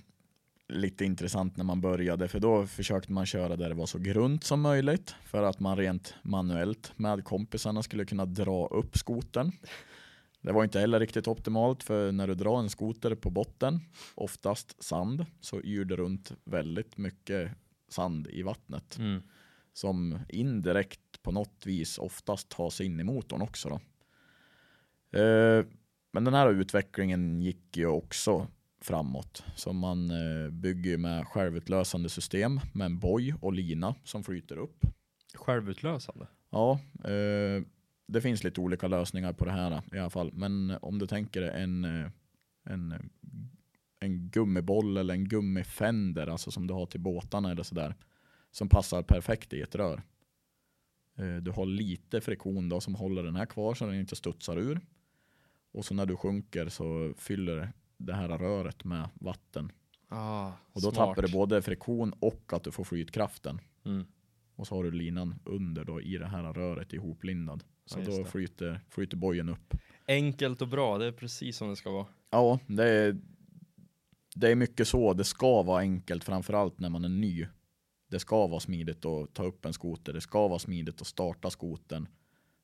[0.67, 4.43] lite intressant när man började för då försökte man köra där det var så grunt
[4.43, 9.51] som möjligt för att man rent manuellt med kompisarna skulle kunna dra upp skoten.
[10.41, 13.79] Det var inte heller riktigt optimalt för när du drar en skoter på botten,
[14.15, 17.51] oftast sand, så yr det runt väldigt mycket
[17.89, 19.21] sand i vattnet Mm.
[19.73, 23.69] som indirekt på något vis oftast tar sig in i motorn också.
[23.69, 23.79] Då.
[25.19, 25.65] Eh,
[26.13, 28.47] men den här utvecklingen gick ju också
[28.81, 29.43] framåt.
[29.55, 34.85] Så man eh, bygger med självutlösande system med en boj och lina som flyter upp.
[35.33, 36.27] Självutlösande?
[36.49, 37.63] Ja, eh,
[38.07, 40.31] det finns lite olika lösningar på det här i alla fall.
[40.33, 42.09] Men om du tänker en, eh,
[42.63, 43.09] en,
[43.99, 47.95] en gummiboll eller en gummifender, alltså som du har till båtarna eller sådär,
[48.51, 50.01] som passar perfekt i ett rör.
[51.17, 54.57] Eh, Du har lite friktion då som håller den här kvar så den inte studsar
[54.57, 54.81] ur.
[55.73, 57.73] Och så när du sjunker så fyller
[58.05, 59.71] det här röret med vatten.
[60.09, 60.95] Ah, Och då smart.
[60.95, 63.61] tappar du både friktion och att du får flytkraften.
[63.85, 64.05] Mm.
[64.55, 67.63] Och så har du linan under då i det här röret ihoplindad.
[67.85, 69.73] Så Ja, då flyter, flyter bojen upp.
[70.07, 72.05] Enkelt och bra, det är precis som det ska vara.
[72.29, 73.17] Ja, det är,
[74.35, 75.13] det är mycket så.
[75.13, 77.47] Det ska vara enkelt, framförallt när man är ny.
[78.09, 80.13] Det ska vara smidigt att ta upp en skoter.
[80.13, 82.07] Det ska vara smidigt att starta skoten.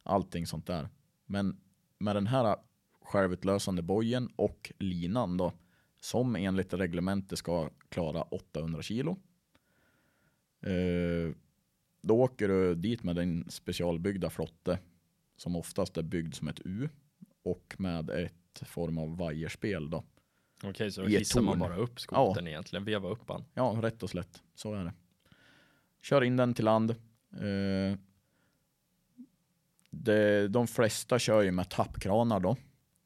[0.03, 0.89] Allting sånt där.
[1.25, 1.57] Men
[1.99, 2.55] med den här
[3.07, 5.53] självutlösande bojen och linan då,
[6.01, 9.17] som enligt reglementet ska klara 800 kilo.
[10.61, 11.35] Eh,
[12.01, 14.79] då åker du dit med din specialbyggda flotte
[15.37, 16.89] som oftast är byggd som ett U
[17.43, 20.03] och med ett form av vajerspel då.
[20.63, 23.45] Okej, så då hissar man bara upp skotern egentligen, veva upp han.
[23.53, 24.43] Ja, rätt och slätt.
[24.55, 24.93] Så är det.
[26.01, 26.91] Kör in den till land.
[27.31, 27.99] Eh,
[29.89, 32.57] det, de flesta kör ju med tappkranar då.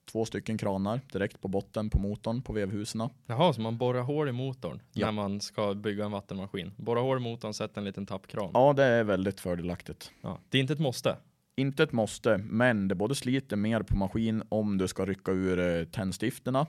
[0.05, 3.09] Två stycken kranar direkt på botten på motorn på vevhusen.
[3.25, 5.05] Jaha, så man borrar hål i motorn Ja.
[5.05, 6.71] när man ska bygga en vattenmaskin.
[6.77, 8.51] Borra hål i motorn, sätta en liten tappkran.
[8.53, 10.11] Ja, det är väldigt fördelaktigt.
[10.21, 10.39] Ja.
[10.49, 11.17] Det är inte ett måste.
[11.55, 15.59] Inte ett måste, men det både sliter mer på maskin om du ska rycka ur
[15.79, 16.67] eh, tändstifterna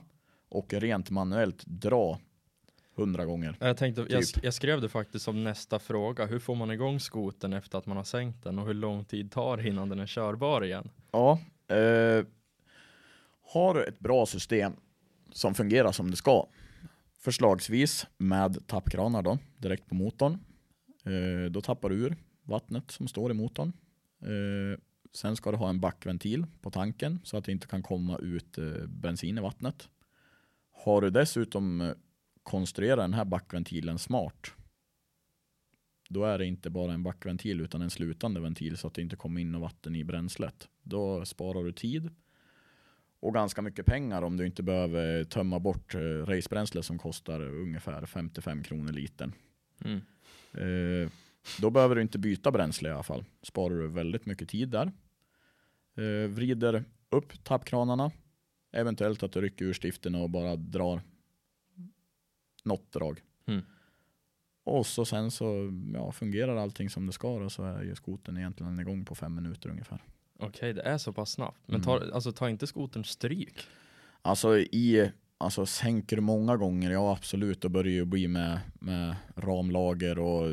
[0.49, 2.19] och rent manuellt dra
[2.95, 3.57] hundra gånger.
[3.59, 4.43] Jag, tänkte, jag, Typ.
[4.43, 6.25] jag skrev det faktiskt som nästa fråga.
[6.25, 9.31] Hur får man igång skoten efter att man har sänkt den och hur lång tid
[9.31, 10.89] tar det innan den är körbar igen?
[11.11, 12.25] Ja, eh,
[13.53, 14.73] har du ett bra system
[15.31, 16.47] som fungerar som det ska,
[17.19, 20.39] förslagsvis med tappkranar då, direkt på motorn,
[21.05, 23.73] eh, då tappar du ur vattnet som står i motorn.
[24.21, 24.79] Eh,
[25.13, 28.57] sen ska du ha en backventil på tanken så att det inte kan komma ut
[28.57, 29.89] eh, bensin i vattnet.
[30.71, 31.93] Har du dessutom eh,
[32.43, 34.51] konstruerat den här backventilen smart,
[36.09, 39.15] då är det inte bara en backventil utan en slutande ventil så att det inte
[39.15, 40.67] kommer in något vatten i bränslet.
[40.81, 42.09] Då sparar du tid
[43.23, 48.05] och ganska mycket pengar om du inte behöver tömma bort eh, racebränsle som kostar ungefär
[48.05, 49.33] 55 kronor litern.
[49.85, 50.01] Mm.
[50.53, 51.09] Eh,
[51.61, 53.25] Då behöver du inte byta bränsle i alla fall.
[53.41, 54.91] Sparar du väldigt mycket tid där.
[55.95, 58.11] Eh, vrider upp tappkranarna.
[58.71, 61.01] Eventuellt att du rycker ur stiften och bara drar
[62.63, 63.21] något drag.
[63.45, 63.61] Mm.
[64.63, 68.37] Och så sen så ja, fungerar allting som det ska och så är ju skoten
[68.37, 70.03] egentligen igång på fem minuter ungefär.
[70.43, 71.57] Okej, det är så pass snabbt.
[71.65, 71.85] Men Mm.
[71.85, 73.53] tar, alltså, tar inte skotern stryk?
[74.21, 79.15] Alltså i, alltså sänker många gånger, ja absolut, då börjar det ju bli med, med
[79.35, 80.47] ramlager och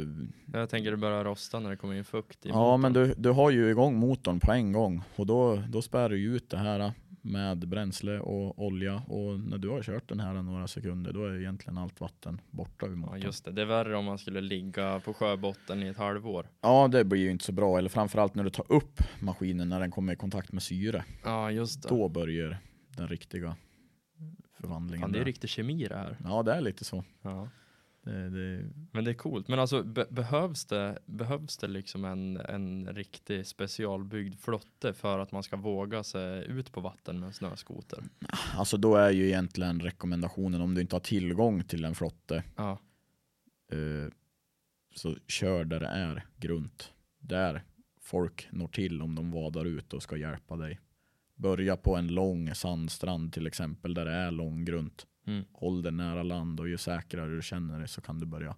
[0.52, 2.80] Jag tänker det börjar rosta när det kommer in fukt i Ja motorn.
[2.80, 6.18] men du, du har ju igång motorn på en gång och då, då spär du
[6.18, 10.42] ju ut det här med bränsle och olja och när du har kört den här
[10.42, 13.20] några sekunder då är egentligen allt vatten borta ur Ja motorn.
[13.20, 16.46] just det, det är värre om man skulle ligga på sjöbotten i ett halvår.
[16.60, 19.80] Ja det blir ju inte så bra, eller framförallt när du tar upp maskinen när
[19.80, 21.04] den kommer i kontakt med syre.
[21.24, 21.88] Ja just det.
[21.88, 22.58] Då börjar
[22.96, 23.56] den riktiga
[24.60, 25.00] förvandlingen.
[25.02, 25.26] Fan, det är där.
[25.26, 26.16] riktig kemi det här.
[26.24, 27.04] Ja det är lite så.
[27.22, 27.48] Ja.
[28.02, 29.48] Det, det, Men det är coolt.
[29.48, 35.32] Men alltså be behövs det, behövs det liksom en, en riktig specialbyggd flotte för att
[35.32, 38.04] man ska våga sig ut på vatten med en snöskoter?
[38.56, 42.78] alltså då är ju egentligen rekommendationen om du inte har tillgång till en flotte Ja,
[43.72, 44.12] eh,
[44.94, 46.92] så kör där det är grunt.
[47.18, 47.64] Där
[48.00, 50.80] folk når till om de vadar ut och ska hjälpa dig.
[51.34, 55.06] Börja på en lång sandstrand till exempel där det är långgrunt.
[55.30, 55.44] Mm.
[55.52, 58.56] Håll det nära land och ju säkrare du känner dig så kan du börja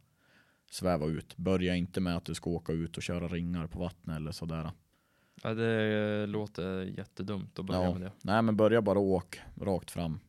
[0.70, 1.36] sväva ut.
[1.36, 4.70] Börja inte med att du ska åka ut och köra ringar på vattnet eller sådär.
[5.42, 7.92] ja det låter jättedumt att börja Ja.
[7.92, 8.12] med det.
[8.22, 10.20] Nej men börja bara åk rakt fram.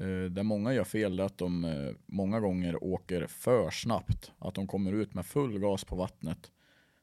[0.00, 4.32] Eh, det många gör fel är att de eh, många gånger åker för snabbt.
[4.38, 6.50] Att de kommer ut med full gas på vattnet.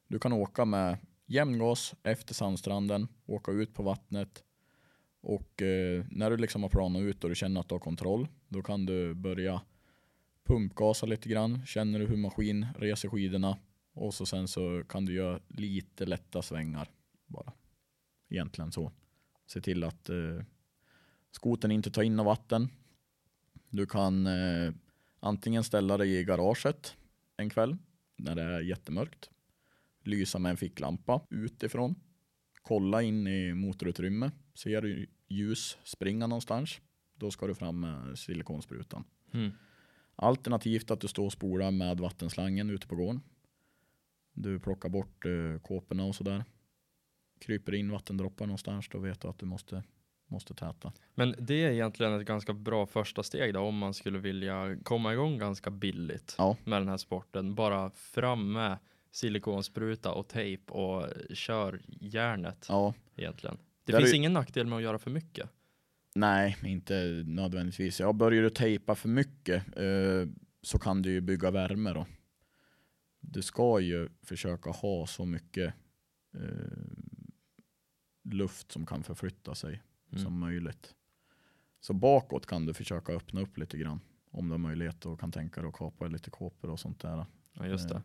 [0.08, 4.44] Du kan åka med jämn gas efter sandstranden, åka ut på vattnet.
[5.22, 8.28] Och eh, när du liksom har planat ut och du känner att du har kontroll,
[8.56, 9.62] då kan du börja
[10.44, 11.66] pumpgasa lite grann.
[11.66, 13.58] Känner du hur maskin reser skidorna
[13.94, 16.90] och så sen så kan du göra lite lätta svängar
[17.28, 17.54] bara.
[18.30, 18.92] Egentligen så.
[19.46, 20.44] Se till att eh,
[21.32, 22.70] skoten inte tar in något vatten.
[23.70, 24.74] Du kan eh,
[25.20, 26.96] antingen ställa dig i garaget
[27.38, 27.78] en kväll
[28.16, 29.30] när det är jättemörkt.
[30.04, 31.96] Lysa med en ficklampa utifrån.
[32.62, 34.32] Kolla in i motorutrymme.
[34.54, 36.82] Ser du ljus springa någonstans,
[37.16, 39.04] då ska du fram med silikonsprutan.
[39.34, 39.52] Mm.
[40.16, 43.22] Alternativt att du står och spolar med vattenslangen ute på gården.
[44.34, 46.44] Du plockar bort eh, kåporna och sådär.
[47.40, 49.84] Kryper in vattendroppar någonstans, då vet du att du måste,
[50.28, 50.94] måste täta.
[51.14, 55.14] Men det är egentligen ett ganska bra första steg då om man skulle vilja komma
[55.14, 56.58] igång ganska billigt Ja.
[56.64, 57.56] med den här sporten.
[57.56, 58.78] Bara fram med
[59.12, 63.58] silikonspruta och tejp och kör järnet Ja, egentligen.
[63.84, 65.50] Det Där finns är- ingen nackdel med att göra för mycket.
[66.16, 68.00] Nej, inte nödvändigtvis.
[68.00, 70.30] Ja, börjar du tejpa för mycket eh,
[70.62, 72.06] så kan du ju bygga värme då.
[73.20, 75.74] Du ska ju försöka ha så mycket
[76.34, 76.42] eh,
[78.24, 80.24] luft som kan förflytta sig Mm.
[80.24, 80.96] som möjligt.
[81.80, 84.00] Så bakåt kan du försöka öppna upp lite grann
[84.32, 87.26] om du har möjlighet och kan tänka dig att kapa lite kåpor och sånt där.
[87.54, 87.96] Ja, just det.
[87.96, 88.02] Eh,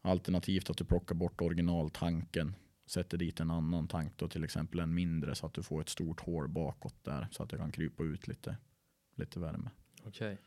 [0.00, 2.54] Alternativt att du plockar bort originaltanken,
[2.86, 5.88] sätter dit en annan tank då till exempel en mindre så att du får ett
[5.88, 8.56] stort hål bakåt där så att det kan krypa ut lite,
[9.14, 9.70] lite värme.
[10.04, 10.38] Okej.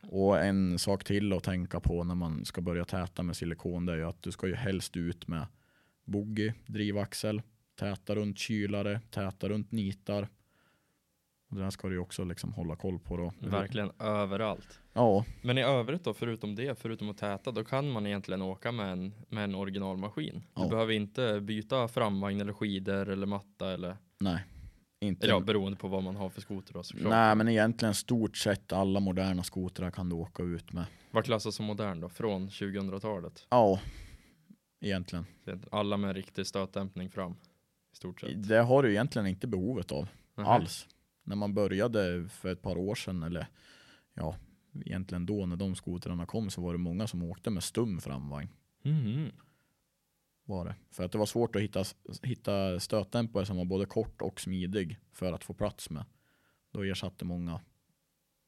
[0.00, 3.92] Och en sak till att tänka på när man ska börja täta med silikon det
[3.92, 5.46] är ju att du ska ju helst ut med
[6.04, 7.42] bogey, drivaxel,
[7.74, 10.28] täta runt kylare, täta runt nitar.
[11.48, 13.32] Och det här ska du ju också liksom hålla koll på då.
[13.38, 14.81] Verkligen överallt.
[14.94, 18.72] Ja, Men i övrigt då, förutom det, förutom att täta, då kan man egentligen åka
[18.72, 20.42] med en, med en originalmaskin.
[20.54, 20.68] Du Ja.
[20.68, 24.44] behöver inte byta framvagn eller skidor eller matta eller, nej.
[25.00, 27.10] Inte, ja, beroende på vad man har för skoter då såklart.
[27.10, 30.84] nej men egentligen stort sett alla moderna skotrar kan du åka ut med.
[31.10, 32.08] Vad klassas som modern då?
[32.08, 33.46] Från 2000-talet?
[33.50, 33.80] Ja,
[34.80, 35.26] egentligen.
[35.70, 37.32] Alla med riktig stötdämpning fram,
[37.92, 38.48] i stort sett.
[38.48, 40.48] Det har du egentligen inte behovet av Nähä.
[40.48, 40.86] alls.
[41.24, 43.46] När man började för ett par år sedan, eller
[44.14, 44.36] ja,
[44.80, 48.48] egentligen då när de skotrarna kom så var det många som åkte med stum framvagn.
[48.82, 49.30] Mhm.
[50.44, 50.74] Var det.
[50.90, 51.84] För att det var svårt att hitta,
[52.22, 56.04] hitta stötdämpare som var både kort och smidig för att få plats med.
[56.72, 57.60] Då ersatte många,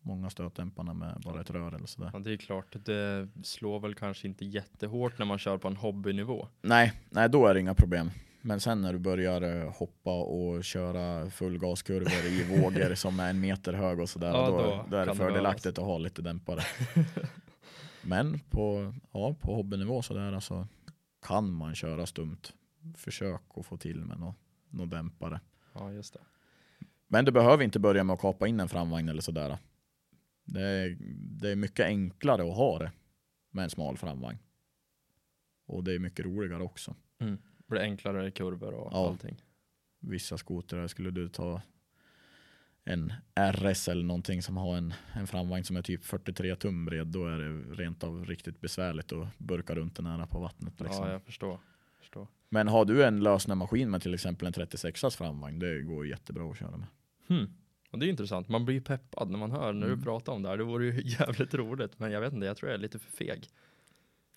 [0.02, 2.10] många stötdämparna med bara ett rör eller sådär.
[2.12, 2.76] Ja, det är klart.
[2.84, 6.48] Det slår väl kanske inte jättehårt när man kör på en hobbynivå.
[6.62, 8.10] Nej, nej, då är det inga problem.
[8.46, 13.40] Men sen när du börjar eh, hoppa och köra fullgaskurvor i vågor som är en
[13.40, 16.62] meter hög och sådär, Ja, då, då då, är det fördelaktigt att ha lite dämpare.
[18.02, 20.68] Men på, ja, på hobbynivå sådär alltså,
[21.26, 22.52] kan man köra stumt.
[22.96, 24.36] Försök att få till med något
[24.68, 25.40] nå dämpare.
[25.74, 26.20] Ja, just det.
[27.06, 29.58] Men du behöver inte börja med att kapa in en framvagn eller sådär.
[30.44, 30.96] Det är,
[31.40, 32.92] det är mycket enklare att ha det
[33.50, 34.38] med en smal framvagn.
[35.66, 36.94] Och det är mycket roligare också.
[37.66, 39.08] Blir enklare kurvor och Ja.
[39.08, 39.36] allting.
[40.00, 41.62] Vissa skotrar skulle du ta
[42.84, 43.12] en
[43.52, 47.26] RS eller någonting som har en, en framvagn som är typ 43 tum bred, då
[47.26, 47.48] är det
[47.82, 50.80] rent av riktigt besvärligt att burka runt den nära på vattnet.
[50.80, 51.06] Liksom.
[51.06, 51.58] Ja, jag förstår.
[51.98, 52.28] förstår.
[52.48, 56.58] Men har du en lösnämmaskin med till exempel en 36as framvagn, det går jättebra att
[56.58, 56.86] köra med.
[57.28, 57.46] Hmm.
[57.90, 58.48] Och det är intressant.
[58.48, 59.98] Man blir peppad när man hör när Mm.
[59.98, 60.56] du pratar om det här.
[60.56, 61.98] Det vore ju jävligt roligt.
[61.98, 63.48] Men jag vet inte, jag tror jag är lite för feg.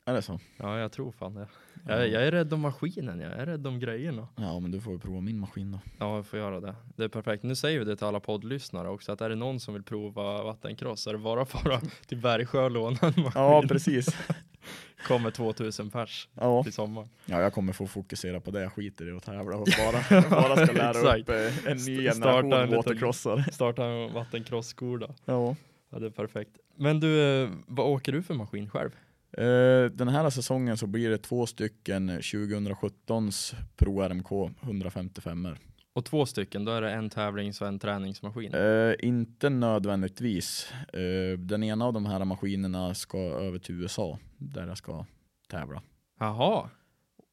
[0.08, 0.40] Är det så?
[0.58, 1.48] Ja, jag tror fan det.
[1.88, 1.96] Ja.
[1.98, 4.28] Jag, jag är rädd om maskinen, jag är rädd om grejerna.
[4.36, 5.80] Ja, men du får ju prova min maskin då.
[6.00, 6.76] Ja, jag får göra det.
[6.96, 7.44] Det är perfekt.
[7.44, 10.44] Nu säger vi det till alla poddlyssnare också, att är det någon som vill prova
[10.44, 13.32] vattencross, är det bara fara till Bergsjö och låna en maskin.
[13.36, 14.16] Ja, precis.
[15.08, 16.64] Kommer 2000 pers Ja.
[16.64, 17.08] till sommar.
[17.26, 18.62] ja, jag kommer få fokusera på det.
[18.62, 22.12] Jag skiter i att tävla och bara, bara ska lära upp eh, en ny St-
[22.12, 23.44] starta en generation watercrossare.
[23.52, 25.08] Starta en vattencross-skola.
[25.26, 25.56] Ja.
[25.90, 26.52] Ja, det är perfekt.
[26.76, 28.90] Men du, eh, vad åker du för maskin själv?
[29.32, 35.58] Eh, Den här säsongen så blir det två stycken 2017s Pro RMK 155 er
[35.94, 38.54] Och två stycken, då är det en tävlings och en träningsmaskin.
[38.54, 40.72] Eh, inte nödvändigtvis.
[40.94, 45.06] Eh, den ena av de här maskinerna ska över till USA där jag ska
[45.50, 45.82] tävla.
[46.20, 46.70] Jaha,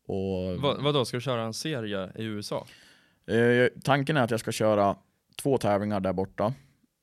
[0.07, 2.67] Och, vad, vadå, ska du köra en serie i USA?
[3.27, 4.97] eh, tanken är att jag ska köra
[5.43, 6.45] två tävlingar där borta.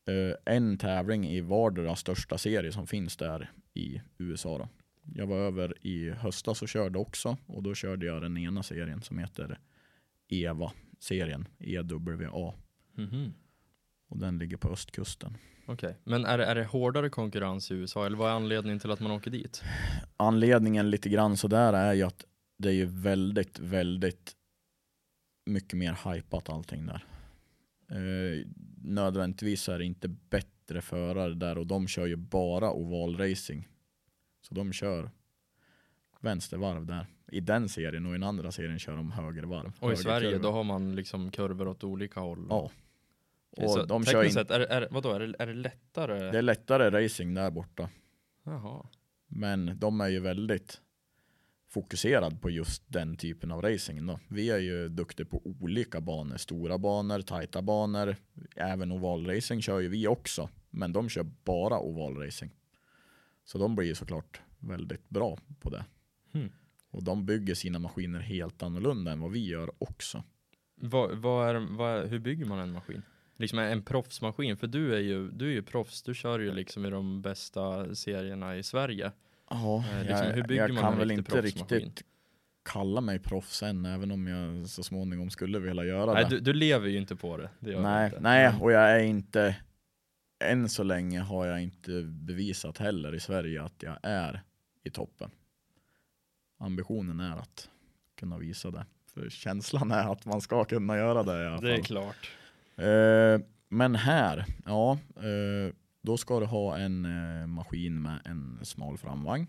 [0.07, 4.57] Eh, en tävling i vardera största serie som finns där i USA.
[4.57, 4.67] Då.
[5.15, 9.01] Jag var över i höstas och körde också och då körde jag den ena serien
[9.01, 9.59] som heter
[10.27, 12.53] EVA-serien, EWA.
[12.95, 13.33] Mhm.
[14.07, 15.37] Och den ligger på östkusten.
[15.65, 18.91] Okej, men är det, är det hårdare konkurrens i USA eller vad är anledningen till
[18.91, 19.63] att man åker dit?
[20.17, 22.25] Anledningen lite grann sådär är ju att
[22.57, 24.35] det är ju väldigt, väldigt
[25.45, 27.05] mycket mer hypat allting där.
[27.91, 28.47] Eh,
[28.83, 33.67] nödvändigtvis är det inte bättre förare där och de kör ju bara ovalracing.
[34.51, 35.09] Så de kör
[36.19, 37.05] vänstervarv där.
[37.31, 39.71] I den serien och i den andra serien kör de högervarv.
[39.79, 40.43] Och i Sverige högerkurva.
[40.43, 42.47] då har man liksom kurvor åt olika håll.
[42.49, 42.71] Ja.
[43.57, 46.31] Och så de kör in, sett, är, är, vadå, är, det, är det lättare?
[46.31, 47.89] det är lättare racing där borta.
[48.43, 48.85] Jaha.
[49.27, 50.81] Men de är ju väldigt
[51.69, 54.07] fokuserad på just den typen av racing.
[54.07, 54.19] Då.
[54.27, 58.15] Vi är ju duktiga på olika banor, stora banor, tajta banor.
[58.55, 62.51] Även ovalracing kör ju vi också, men de kör bara ovalracing.
[63.51, 65.85] Så de blir ju såklart väldigt bra på det.
[66.31, 66.51] Hmm.
[66.91, 70.23] Och de bygger sina maskiner helt annorlunda än vad vi gör också.
[70.75, 73.01] Vad, vad är, vad är, hur bygger man en maskin?
[73.37, 76.85] Liksom en, proffsmaskin, för du är, ju, du är ju proffs, du kör ju liksom
[76.85, 79.11] i de bästa serierna i Sverige.
[79.49, 82.03] Ja, Eh, liksom, jag, hur bygger jag man kan en väl inte riktigt
[82.65, 86.29] kalla mig proffs än, även om jag så småningom skulle vilja göra Nej, det.
[86.29, 87.49] du, du lever ju inte på det.
[87.59, 89.55] det Nej, nej, och jag är inte,
[90.41, 94.41] än så länge har jag inte bevisat heller i Sverige att jag är
[94.83, 95.31] i toppen.
[96.57, 97.69] Ambitionen är att
[98.15, 98.85] kunna visa det.
[99.13, 101.85] För känslan är att man ska kunna göra det i alla Det är fall.
[101.85, 102.31] klart.
[102.75, 108.97] Eh, men här, ja, eh, då ska du ha en eh, maskin med en smal
[108.97, 109.47] framvagn.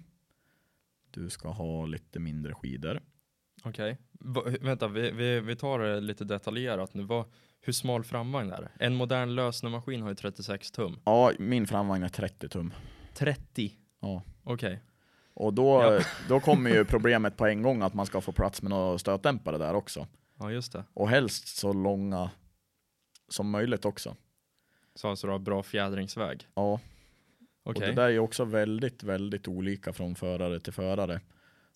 [1.10, 3.00] Du ska ha lite mindre skidor.
[3.64, 3.98] Okej.
[4.12, 7.02] Va- Vänta, vi, vi, vi tar det lite detaljerat nu.
[7.02, 7.24] Vad,
[7.64, 8.84] hur smal framvagn är det?
[8.84, 11.00] En modern lösnummermaskin har ju 36 tum.
[11.04, 12.74] Ja, min framvagn är 30 tum.
[13.14, 13.72] 30?
[14.00, 14.22] Ja.
[14.44, 14.82] Okej.
[15.34, 16.00] Och då, Ja.
[16.28, 19.58] då kommer ju problemet på en gång att man ska få plats med några stötdämpare
[19.58, 20.06] där också.
[20.38, 20.84] Ja, just det.
[20.94, 22.30] Och helst så långa
[23.28, 24.16] som möjligt också.
[24.94, 26.48] Så alltså du har bra fjädringsväg.
[26.54, 26.80] Ja, Okej.
[27.62, 31.20] och det där är ju också väldigt, väldigt olika från förare till förare.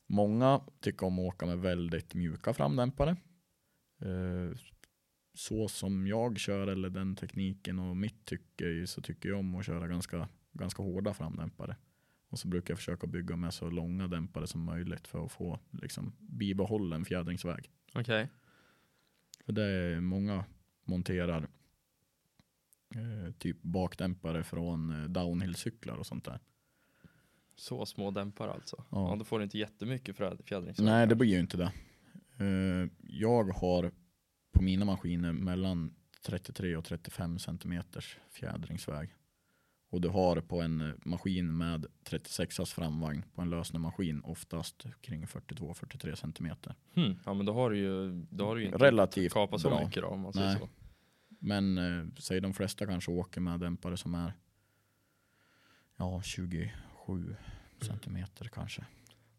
[0.07, 3.17] Många tycker om att åka med väldigt mjuka framdämpare.
[5.37, 9.67] Så som jag kör eller den tekniken och mitt tycke så tycker jag om att
[9.67, 11.77] köra ganska, ganska hårda framdämpare.
[12.29, 15.61] Och så brukar jag försöka bygga med så långa dämpare som möjligt för att få
[15.83, 17.71] liksom, bibehållen fjädringsväg.
[17.95, 18.29] Okej.
[19.45, 20.45] För det är många
[20.85, 21.49] monterar
[22.95, 26.41] eh, typ bakdämpare från eh, downhillcyklar och sånt där.
[27.57, 28.77] Så små dämpare alltså.
[28.91, 29.11] Ja.
[29.11, 30.87] Ja, då får du inte jättemycket fjäd- fjädringsväg.
[30.87, 31.73] Nej, det blir ju inte det.
[32.45, 33.93] Eh, jag har
[34.57, 39.15] på mina maskiner mellan 33 och 35 centimeters fjädringsväg.
[39.91, 46.15] Och du har på en maskin med 36as framvagn på en lösnummermaskin oftast kring 42-43
[46.15, 46.75] centimeter.
[46.95, 47.19] Hmm.
[47.25, 49.85] Ja, men då har du ju, då har du ju inte Relativt kapat så bra.
[49.85, 50.59] mycket då, om man säger Nej.
[50.59, 50.69] så.
[51.39, 54.33] Men eh, säg de flesta kanske åker med dämpare som är
[55.97, 56.71] ja, 27
[57.81, 58.85] centimeter kanske.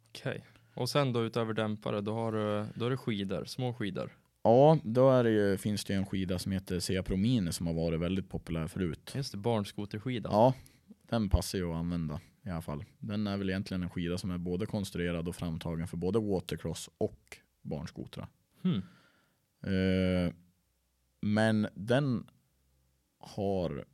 [0.10, 0.46] Okej.
[0.74, 4.12] Och sen då utöver dämpare, då har du, då är det skidor, små skidor.
[4.48, 7.52] Ja, då är det ju, finns det ju en skida som heter Sea Pro Mini
[7.52, 9.12] som har varit väldigt populär förut.
[9.16, 10.32] Just det, barnskoterskidan.
[10.32, 10.54] Ja,
[11.02, 12.86] den passar ju att använda i alla fall.
[13.00, 16.89] Den är väl egentligen en skida som är både konstruerad och framtagen för både watercross
[16.98, 18.28] och barnskotrar.
[18.64, 18.82] Hmm.
[19.64, 20.34] Eh,
[21.22, 22.28] men den
[23.20, 23.86] har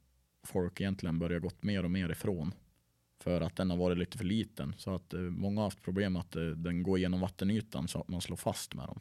[0.44, 2.54] folk egentligen börjat gått mer och mer ifrån.
[3.24, 4.74] För att den har varit lite för liten.
[4.78, 8.08] Så att eh, många har haft problem att eh, den går genom vattenytan så att
[8.08, 9.00] man slår fast med dem.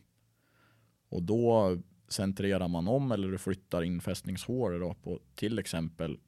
[1.12, 6.18] Och då centrerar man om eller du flyttar infästningshålet då på till exempel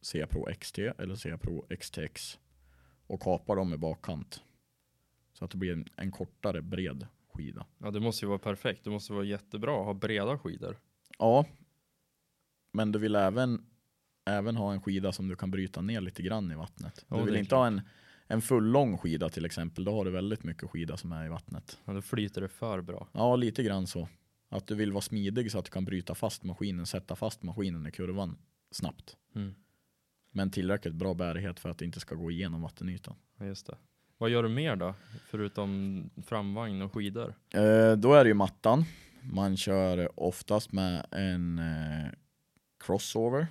[0.00, 2.38] C-Pro XT eller C-Pro XTX
[3.06, 4.42] och kapar dem i bakkant.
[5.32, 7.66] Så att det blir en, en kortare bred skida.
[7.78, 8.84] Ja, det måste ju vara perfekt.
[8.84, 10.78] Det måste vara jättebra att ha breda skidor.
[11.18, 11.46] Ja,
[12.72, 13.66] men du vill även,
[14.30, 17.04] även ha en skida som du kan bryta ner lite grann i vattnet.
[17.08, 17.80] Ja, du vill det är inte ha en,
[18.26, 19.84] en full lång skida till exempel.
[19.84, 21.78] Då har du väldigt mycket skida som är i vattnet.
[21.84, 23.08] Ja, då flyter det för bra.
[23.12, 24.08] Ja, lite grann så.
[24.48, 27.86] Att du vill vara smidig så att du kan bryta fast maskinen, sätta fast maskinen
[27.86, 28.36] i kurvan
[28.70, 29.16] snabbt.
[29.34, 29.54] Mm.
[30.30, 33.14] Men tillräckligt bra bärighet för att det inte ska gå igenom vattenytan.
[33.40, 33.76] Just det.
[34.18, 34.94] Vad gör du mer då?
[35.26, 37.34] Förutom framvagn och skidor?
[37.54, 38.84] Eh, då är det ju mattan.
[39.22, 42.10] Man kör oftast med en eh,
[42.84, 43.46] crossover.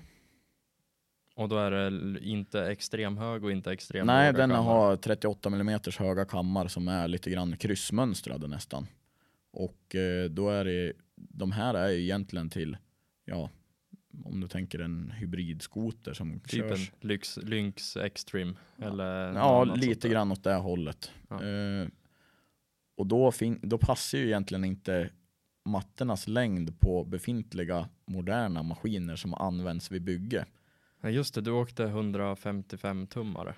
[1.35, 4.63] Och då är det inte extrem hög och inte extrem Nej, den kammar.
[4.63, 8.87] har 38 mm höga kammar som är lite grann kryssmönstrade nästan.
[9.59, 12.77] Och eh, då är det, de här är egentligen till,
[13.25, 13.49] ja,
[14.23, 16.91] om du tänker en hybridskoter som Typ körs.
[17.01, 21.11] en Lynx, Lynx Extreme eller Ja, annat sånt lite grann åt det hållet.
[21.29, 21.43] Ja.
[21.43, 21.87] Eh,
[22.97, 25.09] och då, fin- då passar ju egentligen inte
[25.65, 30.45] mattornas längd på befintliga moderna maskiner som används vid bygge.
[31.01, 33.55] Ja, just det, du åkte 155 tummare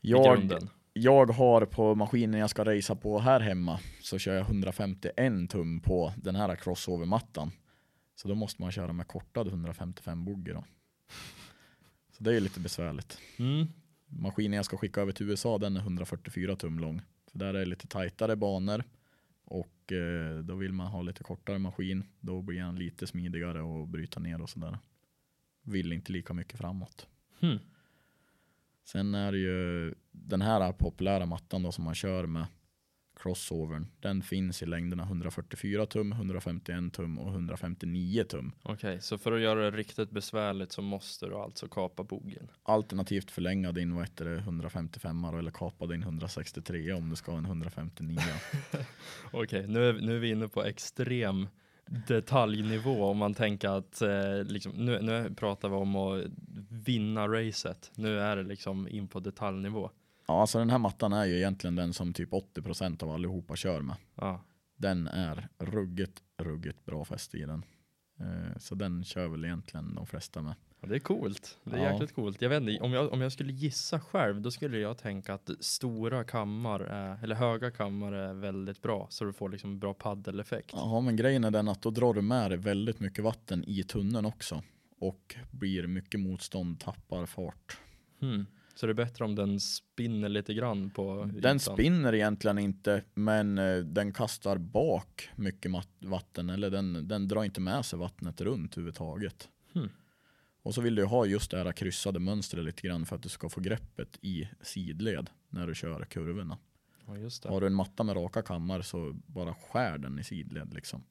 [0.00, 0.68] i Jag, grunden.
[0.92, 5.80] Jag har på maskinen jag ska racea på här hemma så kör jag 151 tum
[5.80, 7.50] på den här crossover-mattan.
[8.14, 10.64] Så då måste man köra med kortad 155 bogey då.
[12.12, 13.18] Så det är lite besvärligt.
[13.38, 13.66] Mm.
[14.06, 17.02] Maskinen jag ska skicka över till USA den är 144 tum lång.
[17.32, 18.84] Så där är det lite tajtare banor
[19.44, 22.04] och eh, då vill man ha lite kortare maskin.
[22.20, 24.78] Då blir den lite smidigare att bryta ner och sådär.
[25.62, 27.06] Vill inte lika mycket framåt.
[27.40, 27.58] Hmm.
[28.84, 32.46] Sen är det ju den här populära mattan då som man kör med
[33.22, 33.86] crossovern.
[34.00, 38.52] Den finns i längderna 144 tum, 151 tum och 159 tum.
[38.62, 42.48] Okej, så för att göra det riktigt besvärligt så måste du alltså kapa bogen.
[42.62, 47.38] Alternativt förlänga din vad heter det, 155 eller kapa din 163 om du ska ha
[47.38, 48.18] en 159.
[49.32, 51.48] Okej, nu, är, nu är vi inne på extrem
[52.06, 56.24] detaljnivå om man tänker att eh, liksom, nu, nu pratar vi om att
[56.68, 57.90] vinna racet.
[57.94, 59.90] Nu är det liksom in på detaljnivå.
[60.26, 63.80] Ja, alltså den här mattan är ju egentligen den som typ 80% av allihopa kör
[63.80, 63.96] med.
[64.14, 64.44] Ja,
[64.76, 67.64] Den är ruggigt, ruggigt bra fäste i den.
[68.20, 70.54] Eh, Så den kör väl egentligen de flesta med.
[70.88, 71.58] Det är coolt.
[71.64, 71.92] Det är Ja.
[71.92, 72.42] jäkligt coolt.
[72.42, 75.50] Jag vet inte, om jag, om jag skulle gissa själv, då skulle jag tänka att
[75.60, 79.06] stora kammar, är, eller höga kammar är väldigt bra.
[79.10, 80.70] Så du får liksom bra paddeleffekt.
[80.72, 83.82] Ja, men grejen är den att då drar du med dig väldigt mycket vatten i
[83.82, 84.62] tunneln också.
[84.98, 87.78] Och blir mycket motstånd, tappar fart.
[88.20, 88.46] Hmm.
[88.74, 91.60] Så det är bättre om den spinner lite grann på Den ytan.
[91.60, 95.70] spinner egentligen inte, men eh, den kastar bak mycket
[96.00, 96.50] vatten.
[96.50, 99.48] Eller den, den drar inte med sig vattnet runt överhuvudtaget.
[100.62, 103.28] Och så vill du ha just det här kryssade mönstret lite grann för att du
[103.28, 106.58] ska få greppet i sidled när du kör kurvorna.
[107.06, 107.48] Ja, just det.
[107.48, 111.02] Har du en matta med raka kammar så bara skär den i sidled liksom.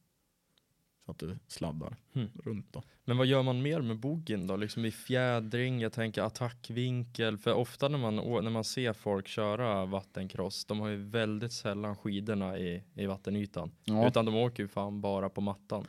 [1.06, 2.30] Så att du sladdar Hmm.
[2.44, 2.84] runt då.
[3.06, 4.56] Men vad gör man mer med boggen då?
[4.56, 7.38] Liksom i fjädring, jag tänker attackvinkel.
[7.38, 11.96] För ofta när man, när man ser folk köra vattencross, de har ju väldigt sällan
[11.96, 13.72] skidorna i, i vattenytan.
[13.86, 15.86] Ja, Utan de åker ju fan bara på mattan.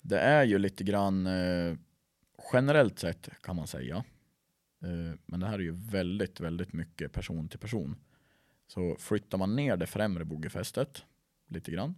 [0.00, 1.76] det är ju lite grann eh,
[2.52, 3.96] generellt sett kan man säga.
[4.82, 7.96] Eh, men det här är ju väldigt, väldigt mycket person till person.
[8.66, 11.04] Så flyttar man ner det främre boggefästet
[11.48, 11.94] lite grann,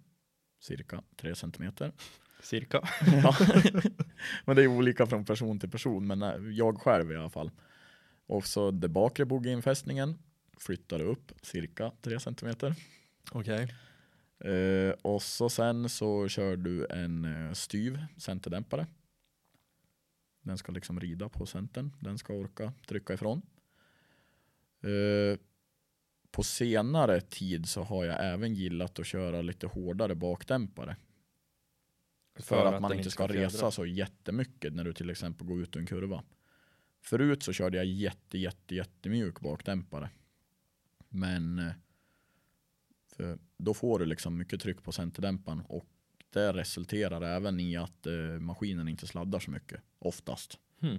[0.60, 1.92] cirka 3 centimeter.
[2.42, 2.88] Cirka.
[3.22, 3.36] Ja.
[4.44, 7.50] men det är olika från person till person, men eh, jag själv i alla fall.
[8.26, 10.18] Och så det bakre boggeinfästningen
[10.58, 12.74] flyttar du upp cirka 3 centimeter.
[13.32, 13.74] Okej.
[14.44, 18.86] Eh, och så sen så kör du en styv centerdämpare.
[20.42, 21.96] Den ska liksom rida på centern.
[22.00, 23.42] Den ska orka trycka ifrån.
[24.80, 25.38] Eh,
[26.30, 30.96] på senare tid så har jag även gillat att köra lite hårdare bakdämpare.
[32.34, 33.46] För, att, man den inte ska fjädra.
[33.46, 36.24] resa så jättemycket när du till exempel går ut ur en kurva.
[37.00, 40.10] Förut så körde jag jätte, jätte, jättemjuk bakdämpare.
[41.08, 41.72] Men eh,
[43.06, 45.86] för då får du liksom mycket tryck på centerdämparen och
[46.30, 50.58] det resulterar även i att eh, maskinen inte sladdar så mycket, oftast.
[50.80, 50.98] Hmm.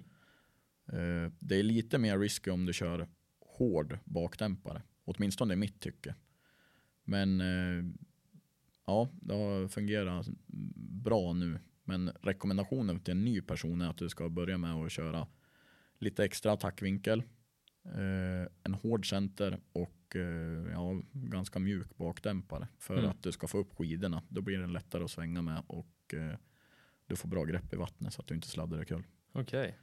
[0.94, 3.08] Eh, det är lite mer risky om du kör
[3.40, 4.82] hård bakdämpare.
[5.06, 6.16] Åtminstone i mitt tycke.
[7.04, 7.86] Men eh,
[8.86, 10.28] ja, det har fungerat
[11.04, 11.60] bra nu.
[11.84, 15.28] Men rekommendationen till en ny person är att du ska börja med att köra
[16.00, 17.24] lite extra attackvinkel,
[17.86, 19.98] eh, en hård center och
[20.72, 23.10] ja, ganska mjuk bakdämpare för Mm.
[23.10, 24.24] att du ska få upp skidorna.
[24.30, 26.14] Då blir den lättare att svänga med och
[27.08, 29.04] du får bra grepp i vattnet så att du inte sladdar omkull.
[29.32, 29.78] Okej.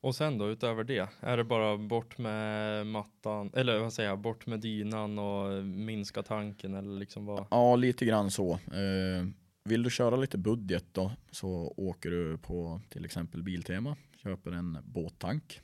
[0.00, 4.18] Och sen då utöver det, är det bara bort med mattan, eller vad säger jag,
[4.18, 7.46] bort med dynan och minska tanken eller liksom vad?
[7.50, 8.52] Ja, lite grann så.
[8.52, 9.26] Eh,
[9.64, 14.78] vill du köra lite budget då så åker du på till exempel Biltema, köper en
[14.84, 15.60] båttank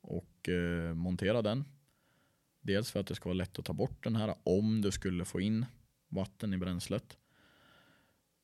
[0.00, 1.64] och eh, monterar den.
[2.60, 5.24] Dels för att det ska vara lätt att ta bort den här om du skulle
[5.24, 5.66] få in
[6.08, 7.16] vatten i bränslet.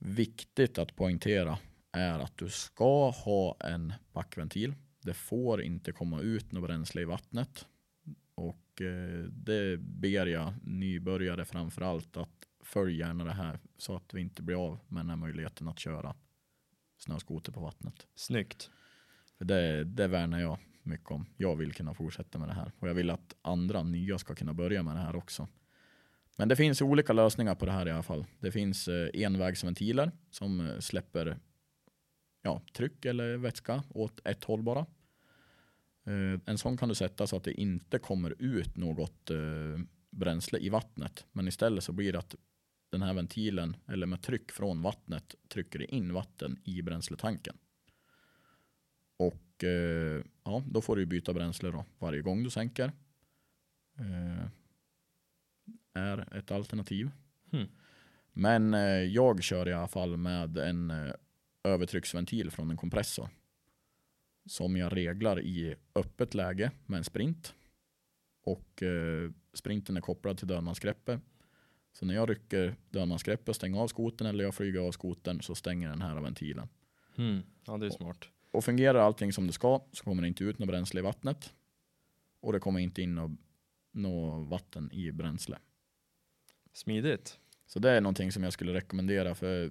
[0.03, 1.59] Viktigt att poängtera
[1.92, 4.74] är att du ska ha en backventil.
[5.03, 7.66] Det får inte komma ut något bränsle i vattnet.
[8.34, 14.14] Och eh, det ber jag nybörjare framför allt att följ gärna det här så att
[14.14, 16.14] vi inte blir av med den här möjligheten att köra
[16.98, 18.07] snöskoter på vattnet.
[18.14, 18.70] Snyggt.
[19.38, 21.26] För det, det värnar jag mycket om.
[21.36, 24.55] Jag vill kunna fortsätta med det här och jag vill att andra nya ska kunna
[24.55, 25.48] börja med det här också.
[26.41, 28.24] Men det finns olika lösningar på det här i alla fall.
[28.38, 31.38] Det finns eh, envägsventiler som eh, släpper
[32.43, 34.80] ja, tryck eller vätska åt ett håll bara.
[36.07, 39.30] Eh, en sån kan du sätta så att det inte kommer ut något
[40.11, 41.26] bränsle i vattnet.
[41.32, 42.34] Men istället så blir det att
[42.91, 47.57] den här ventilen, eller med tryck från vattnet, trycker in vatten i bränsletanken.
[49.16, 49.64] Och
[50.45, 52.93] ja, då får du byta bränsle då varje gång du sänker.
[55.95, 57.11] Är ett alternativ.
[57.51, 57.68] Hmm.
[58.32, 61.12] Men eh, jag kör i alla fall med en eh,
[61.64, 63.28] övertrycksventil från en kompressor.
[64.47, 67.55] Som jag reglar i öppet läge med en sprint.
[68.45, 71.20] Och eh, sprinten är kopplad till dödmansgreppet.
[71.93, 75.55] Så när jag rycker dödmansgreppet och stänger av skoten eller jag flyger av skoten så
[75.55, 76.68] stänger den här ventilen.
[77.16, 77.43] Mm.
[77.66, 78.28] Ja, det är smart.
[78.51, 81.53] Och fungerar allting som det ska så kommer det inte ut något bränsle i vattnet.
[82.41, 83.30] Och det kommer inte in något,
[83.93, 85.59] något vatten i bränsle.
[86.73, 87.39] Smidigt.
[87.66, 89.71] Så det är någonting som jag skulle rekommendera för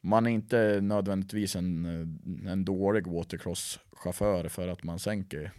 [0.00, 1.84] man är inte nödvändigtvis en,
[2.48, 5.52] en dålig watercross-chaufför för att man sänker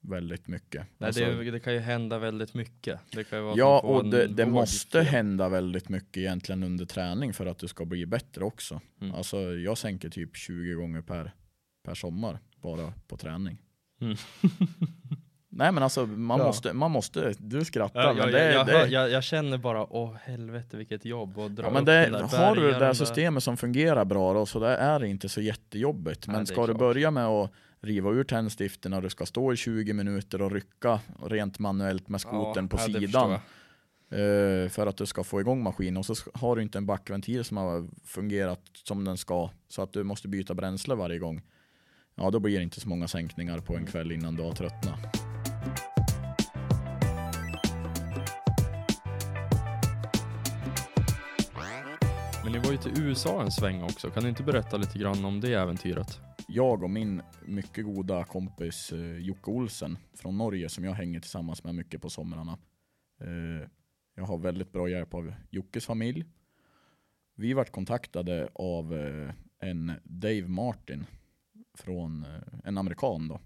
[0.00, 0.86] väldigt mycket.
[0.98, 3.00] Nej, Alltså, det, det kan ju hända väldigt mycket.
[3.56, 5.06] Ja, och det, det måste fel.
[5.06, 8.80] hända väldigt mycket egentligen under träning för att du ska bli bättre också.
[9.00, 9.14] Mm.
[9.14, 11.32] Alltså jag sänker typ 20 gånger per,
[11.84, 13.58] per sommar bara på träning.
[14.00, 14.16] Mm.
[15.54, 16.46] Nej men alltså man, Ja.
[16.46, 19.58] måste, man måste, du skrattar Ja, men jag, det, jag, jag, det, jag, jag känner
[19.58, 22.78] bara, åh helvete vilket jobb att dra Ja, men upp det, där har du det
[22.78, 26.26] där systemet som fungerar bra då, så där är det inte så jättejobbigt.
[26.26, 27.50] Nej, Men det är ska du börja med att
[27.80, 32.20] riva ur tändstiften och du ska stå i 20 minuter och rycka rent manuellt med
[32.20, 36.56] skoten på det sidan eh, för att du ska få igång maskinen och så har
[36.56, 40.54] du inte en backventil som har fungerat som den ska så att du måste byta
[40.54, 41.42] bränsle varje gång.
[42.14, 45.31] Ja, då blir det inte så många sänkningar på en kväll innan du har tröttnat.
[52.52, 54.10] Men ni var ju till USA en sväng också.
[54.10, 56.20] Kan du inte berätta lite grann om det äventyret?
[56.48, 61.64] jag och min mycket goda kompis eh, Jocke Olsen från Norge som jag hänger tillsammans
[61.64, 62.58] med mycket på somrarna.
[63.20, 63.68] Eh,
[64.14, 66.24] jag har väldigt bra hjälp av Jockes familj.
[67.34, 71.06] Vi vart kontaktade av eh, en Dave Martin
[71.78, 72.26] från
[72.64, 73.40] en amerikan då.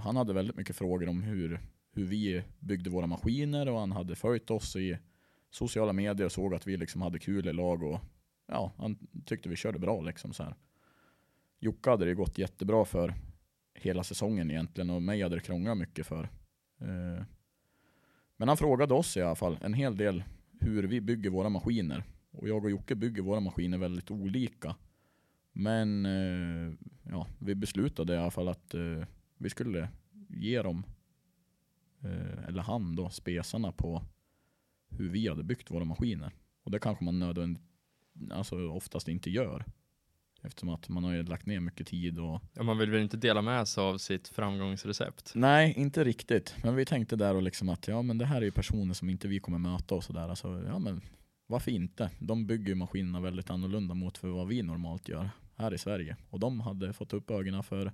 [0.00, 1.60] Han hade väldigt mycket frågor om hur,
[1.92, 4.98] hur vi byggde våra maskiner och han hade följt oss i
[5.50, 8.00] sociala medier och såg att vi liksom hade kul i lag och
[8.46, 10.54] ja, han tyckte vi körde bra liksom så här.
[11.60, 13.14] Jocke hade det gått jättebra för
[13.74, 16.22] hela säsongen egentligen och mig hade det krånglat mycket för.
[16.80, 17.24] Eh,
[18.36, 20.24] men han frågade oss i alla fall en hel del
[20.60, 22.04] hur vi bygger våra maskiner.
[22.30, 24.76] Och jag och Jocke bygger våra maskiner väldigt olika.
[25.52, 29.04] Men eh, ja, vi beslutade i alla fall att eh,
[29.36, 29.88] vi skulle
[30.28, 30.84] ge dem,
[32.48, 34.02] eller han då, spesarna på
[34.98, 36.32] hur vi hade byggt våra maskiner.
[36.64, 37.62] Och det kanske man nödvändigt,
[38.30, 39.64] alltså oftast inte gör.
[40.42, 43.16] Eftersom att man har ju lagt ner mycket tid och Ja, man vill väl inte
[43.16, 45.32] dela med sig av sitt framgångsrecept?
[45.34, 46.54] Nej, inte riktigt.
[46.62, 49.10] Men vi tänkte där och liksom att ja, men det här är ju personer som
[49.10, 50.28] inte vi kommer möta och sådär.
[50.28, 51.00] Alltså, ja, men
[51.46, 52.10] varför inte?
[52.18, 56.16] De bygger ju maskinerna väldigt annorlunda mot för vad vi normalt gör här i Sverige.
[56.30, 57.92] Och de hade fått upp ögonen för,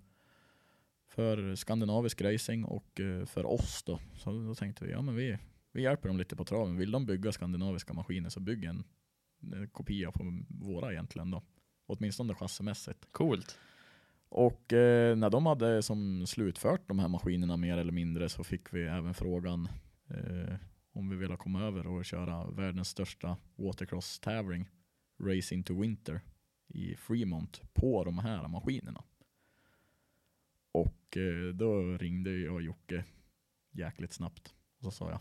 [1.09, 4.01] för skandinavisk racing och eh, för oss då.
[4.17, 5.39] Så då tänkte vi, ja men vi,
[5.75, 6.77] vi hjälper dem lite på traven.
[6.77, 8.85] Vill de bygga skandinaviska maskiner så bygg en,
[9.53, 11.43] en kopia på våra egentligen då.
[11.87, 13.13] Åtminstone chassimässigt.
[13.13, 13.59] Coolt.
[14.29, 18.75] Och eh, när de hade som slutfört de här maskinerna mer eller mindre så fick
[18.75, 19.69] vi även frågan
[20.09, 20.55] eh,
[20.93, 24.69] om vi ville komma över och köra världens största watercross-tävling,
[25.23, 26.21] Race into Winter,
[26.69, 29.05] i Fremont på de här maskinerna.
[30.73, 33.05] Och eh, då ringde jag Jocke
[33.71, 35.21] jäkligt snabbt och så sa jag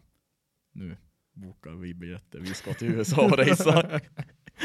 [0.74, 0.98] nu
[1.34, 4.02] bokar vi biljetter, vi ska till USA och racea.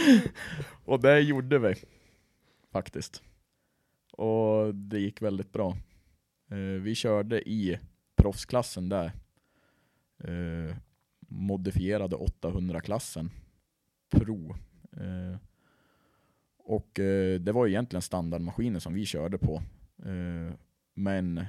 [0.85, 1.75] och det gjorde vi
[2.73, 3.23] faktiskt.
[4.13, 5.77] Och det gick väldigt bra.
[6.51, 7.79] Eh, vi körde i
[8.17, 9.13] proffsklassen där.
[10.25, 10.77] Eh,
[11.19, 13.31] modifierade 800-klassen.
[14.11, 14.57] Pro.
[14.93, 15.37] Eh,
[16.59, 16.91] och
[17.41, 19.63] det var egentligen standardmaskiner som vi körde på.
[20.95, 21.45] Men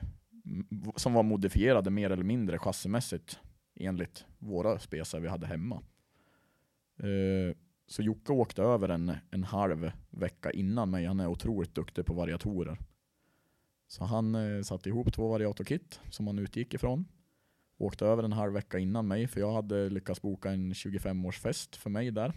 [0.95, 3.39] som var modifierade mer eller mindre chassimässigt
[3.80, 5.82] enligt våra spesar vi hade hemma.
[6.98, 7.56] Eh,
[7.88, 11.06] så Jocke åkte över en, en halv vecka innan mig.
[11.06, 12.78] Han är otroligt duktig på variatorer.
[13.88, 17.06] Så han eh, satte ihop två variatorkit som han utgick ifrån.
[17.78, 21.90] Åkte över en halv vecka innan mig för jag hade lyckats boka en 25-årsfest för
[21.90, 22.34] mig där.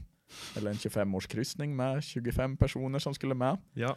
[0.56, 3.58] Eller en 25-årskryssning med 25 personer som skulle med.
[3.72, 3.96] Ja,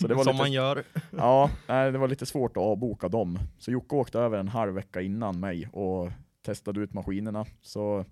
[0.00, 0.84] Så det var som lite, man gör.
[1.10, 3.38] Ja, det var lite svårt att avboka dem.
[3.58, 6.10] Så Jocke åkte över en halv vecka innan mig och
[6.44, 7.46] testade ut maskinerna.
[7.62, 8.04] Så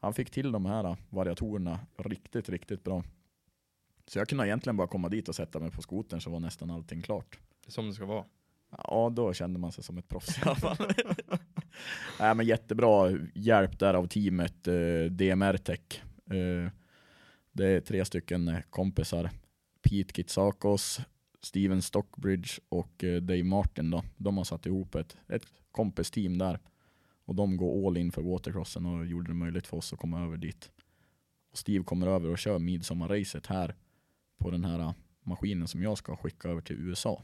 [0.00, 3.04] han fick till de här variatorerna riktigt, riktigt bra.
[4.06, 6.70] Så jag kunde egentligen bara komma dit och sätta mig på skotern så var nästan
[6.70, 7.38] allting klart.
[7.66, 8.24] Som det ska vara.
[8.70, 10.76] Ja, då kände man sig som ett proffs i alla fall.
[12.20, 16.02] Nej, men jättebra hjälp där av teamet eh, DMR Tech.
[16.30, 16.70] Eh,
[17.52, 19.30] det är tre stycken kompisar.
[19.82, 21.00] Pete Kitsakos,
[21.42, 23.90] Steven Stockbridge och eh, Dave Martin.
[23.90, 24.02] Då.
[24.16, 26.58] De har satt ihop ett, ett kompisteam där.
[27.24, 30.24] Och de går all in för watercrossen och gjorde det möjligt för oss att komma
[30.24, 30.70] över dit.
[31.50, 33.74] Och Steve kommer över och kör midsommarracet här
[34.38, 37.22] på den här eh, maskinen som jag ska skicka över till USA.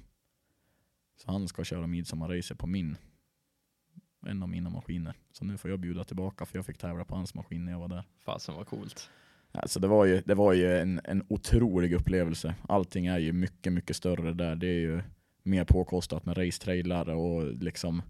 [1.16, 2.96] Så han ska köra midsommarracet på min,
[4.26, 5.14] en av mina maskiner.
[5.32, 7.78] Så nu får jag bjuda tillbaka för jag fick tävla på hans maskin när jag
[7.78, 8.04] var där.
[8.24, 9.10] Fasen vad coolt.
[9.52, 12.54] Alltså det var ju, det var ju en, en otrolig upplevelse.
[12.68, 14.56] Allting är ju mycket, mycket större där.
[14.56, 15.02] Det är ju
[15.42, 18.02] mer påkostat med racetrailar och liksom,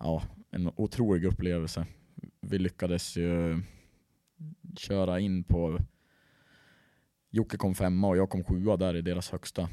[0.00, 1.86] ja, en otrolig upplevelse.
[2.40, 3.62] Vi lyckades ju
[4.76, 5.78] köra in på,
[7.30, 9.68] Jocke kom femma och jag kom sjua där i deras högsta,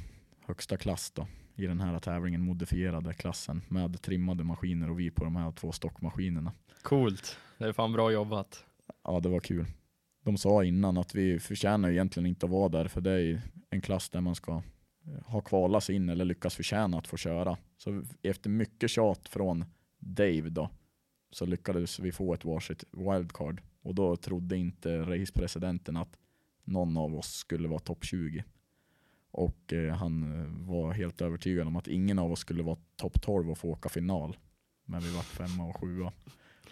[0.45, 1.28] högsta klass då.
[1.55, 5.71] I den här tävlingen, modifierade klassen med trimmade maskiner och vi på de här två
[5.71, 6.53] stockmaskinerna.
[6.82, 7.38] Coolt.
[7.57, 8.65] Det är fan bra jobbat.
[9.03, 9.65] Ja, det var kul.
[10.23, 13.82] De sa innan att vi förtjänar egentligen inte att vara där, för det är en
[13.82, 14.63] klass där man ska
[15.25, 17.57] ha kvalat sig in eller lyckas förtjäna att få köra.
[17.78, 19.65] Så efter mycket tjat från
[20.08, 20.70] Dave då,
[21.32, 23.62] så lyckades vi få ett varsitt wildcard.
[23.82, 26.18] Och då trodde inte racepresidenten att
[26.64, 28.43] någon av oss skulle vara topp 20.
[29.32, 33.22] Och eh, han eh, var helt övertygad om att ingen av oss skulle vara topp
[33.22, 34.38] 12 och få åka final.
[34.86, 36.14] Men vi var femma och sjua.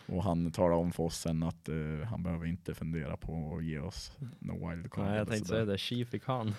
[0.07, 3.63] Och han talade om för oss sen att eh, han behöver inte fundera på att
[3.65, 5.05] ge oss no wildcard.
[5.05, 5.77] Nej, jag tänkte säga det.
[5.77, 6.55] Chi fick han.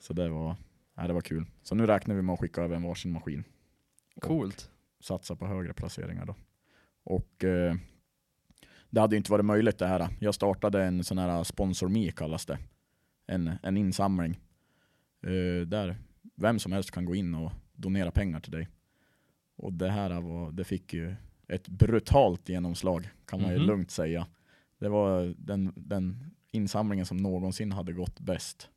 [0.00, 0.56] Så det var,
[0.96, 1.46] nej, det var kul.
[1.62, 3.44] Så nu räknar vi med att skicka över en varsin maskin.
[4.20, 4.70] Coolt.
[5.00, 6.34] Satsa på högre placeringar då.
[7.04, 7.74] Och eh,
[8.90, 10.08] det hade inte varit möjligt det här.
[10.20, 12.58] Jag startade en sån här sponsor me kallas det.
[13.26, 14.40] En, en insamling.
[15.22, 15.96] Eh, där
[16.36, 18.68] vem som helst kan gå in och donera pengar till dig.
[19.56, 21.14] Och det här var, det fick ju
[21.48, 23.66] ett brutalt genomslag kan man ju Mhm.
[23.66, 24.26] lugnt säga.
[24.78, 28.68] Det var den, den insamlingen som någonsin hade gått bäst.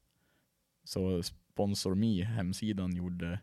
[0.83, 3.39] Så Sponsor Me, hemsidan, gjorde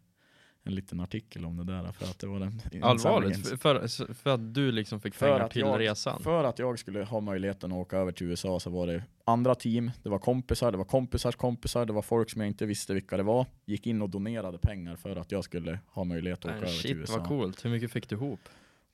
[0.68, 3.48] en liten artikel om det där för att det var den Allvarligt?
[3.60, 6.22] För, för, att du liksom fick för pengar att, till jag, resan?
[6.22, 9.54] för att jag skulle ha möjligheten att åka över till USA så var det andra
[9.54, 12.94] team, det var kompisar, det var kompisars kompisar, det var folk som jag inte visste
[12.94, 13.46] vilka det var.
[13.64, 16.72] Gick in och donerade pengar för att jag skulle ha möjlighet att åka Men över
[16.72, 17.18] till shit USA.
[17.18, 17.64] vad coolt.
[17.64, 18.40] Hur mycket fick du ihop?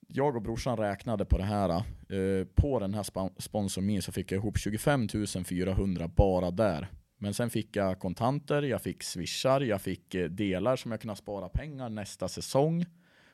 [0.08, 1.70] Jag och brorsan räknade på det här.
[1.70, 5.08] Eh, på den här spa- Sponsor Me så fick jag ihop 25
[5.44, 6.88] 400 bara där.
[7.24, 11.16] Men sen fick jag kontanter, jag fick swishar, jag fick eh, delar som jag kunde
[11.16, 12.84] spara pengar nästa säsong.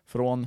[0.06, 0.46] Från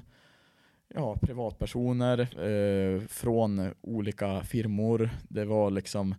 [0.88, 5.10] ja, privatpersoner, eh, från olika firmor.
[5.30, 6.16] Det var liksom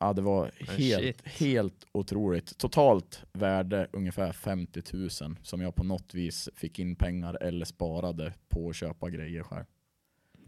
[0.00, 1.26] Ja, det var Men helt, shit.
[1.26, 2.58] helt otroligt.
[2.58, 5.10] Totalt värde ungefär 50 000
[5.42, 9.64] som jag på något vis fick in pengar eller sparade på att köpa grejer själv.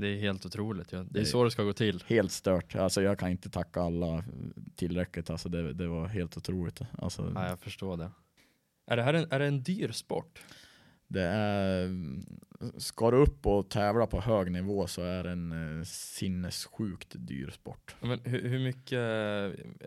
[0.00, 0.92] Det är helt otroligt.
[0.92, 1.04] Ja.
[1.10, 2.04] Det är så det ska gå till.
[2.06, 2.74] Helt stört.
[2.74, 4.24] Alltså jag kan inte tacka alla
[4.76, 5.30] tillräckligt.
[5.30, 6.80] Alltså det, det var helt otroligt.
[6.98, 8.10] Alltså Ja, jag förstår det.
[8.86, 10.40] Är det här en, är det en dyr sport?
[11.10, 11.88] det är
[12.76, 17.50] ska du upp och tävla på hög nivå så är det en eh, sinnessjukt dyr
[17.50, 17.94] sport.
[18.00, 18.98] Men hur, hur mycket,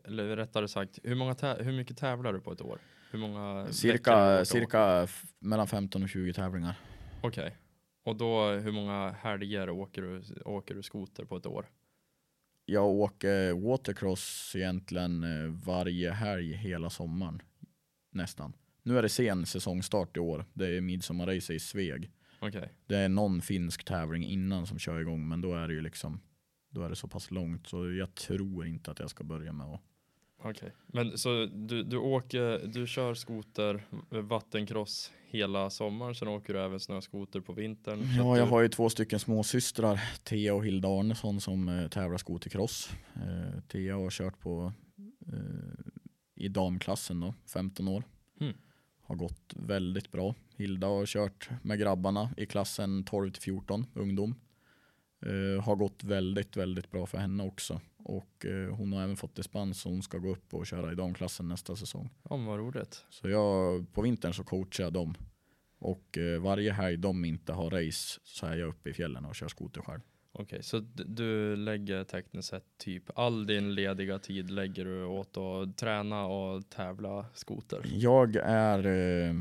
[0.03, 2.80] eller rättare sagt, hur, många hur mycket tävlar du på ett år?
[3.11, 5.07] Hur många Cirka, cirka
[5.39, 6.76] mellan 15 och 20 tävlingar.
[7.22, 7.57] Okej.
[8.04, 11.66] Och då, hur många helger åker du, åker du skoter på ett år?
[12.66, 17.41] Jag åker watercross egentligen eh, varje helg hela sommaren.
[18.12, 18.54] Nästan.
[18.84, 20.45] Nu är det sen säsongstart i år.
[20.54, 22.12] Det är midsommarrace i Sveg.
[22.39, 22.70] Okej.
[22.86, 26.20] Det är någon finsk tävling innan som kör igång, men då är det ju liksom
[26.74, 29.68] då är det så pass långt så jag tror inte att jag ska börja med
[29.68, 29.82] att
[30.43, 30.71] Okej.
[30.87, 36.59] Men så du, du åker, du kör skoter, eh, vattencross hela sommaren, sen åker du
[36.59, 38.03] även snöskoter på vintern?
[38.17, 42.89] Ja, jag har ju två stycken småsystrar, Thea och Hilda Arnesson som eh, tävlar skotercross.
[43.15, 44.73] Eh, Thea har kört på
[45.27, 45.93] eh,
[46.35, 48.03] i damklassen då, 15 år.
[48.41, 48.53] Mm.
[49.01, 50.35] Har gått väldigt bra.
[50.55, 54.35] Hilda har kört med grabbarna i klassen 12 till 14, ungdom.
[55.26, 57.82] Eh, har gått väldigt, väldigt bra för henne också.
[57.97, 60.95] Och eh, hon har även fått dispens så hon ska gå upp och köra i
[60.95, 62.09] damklassen nästa säsong.
[62.30, 63.05] Ja, vad roligt.
[63.09, 65.15] Så jag, på vintern så coachar jag dem.
[65.80, 69.36] Och eh, varje helg de inte har race så är jag uppe i fjällen och
[69.36, 69.99] kör skoter själv.
[70.32, 75.38] Okej, så d- du lägger tekniskt sett typ all din lediga tid lägger du åt
[75.38, 77.82] att träna och tävla skoter?
[77.86, 79.34] Jag är eh,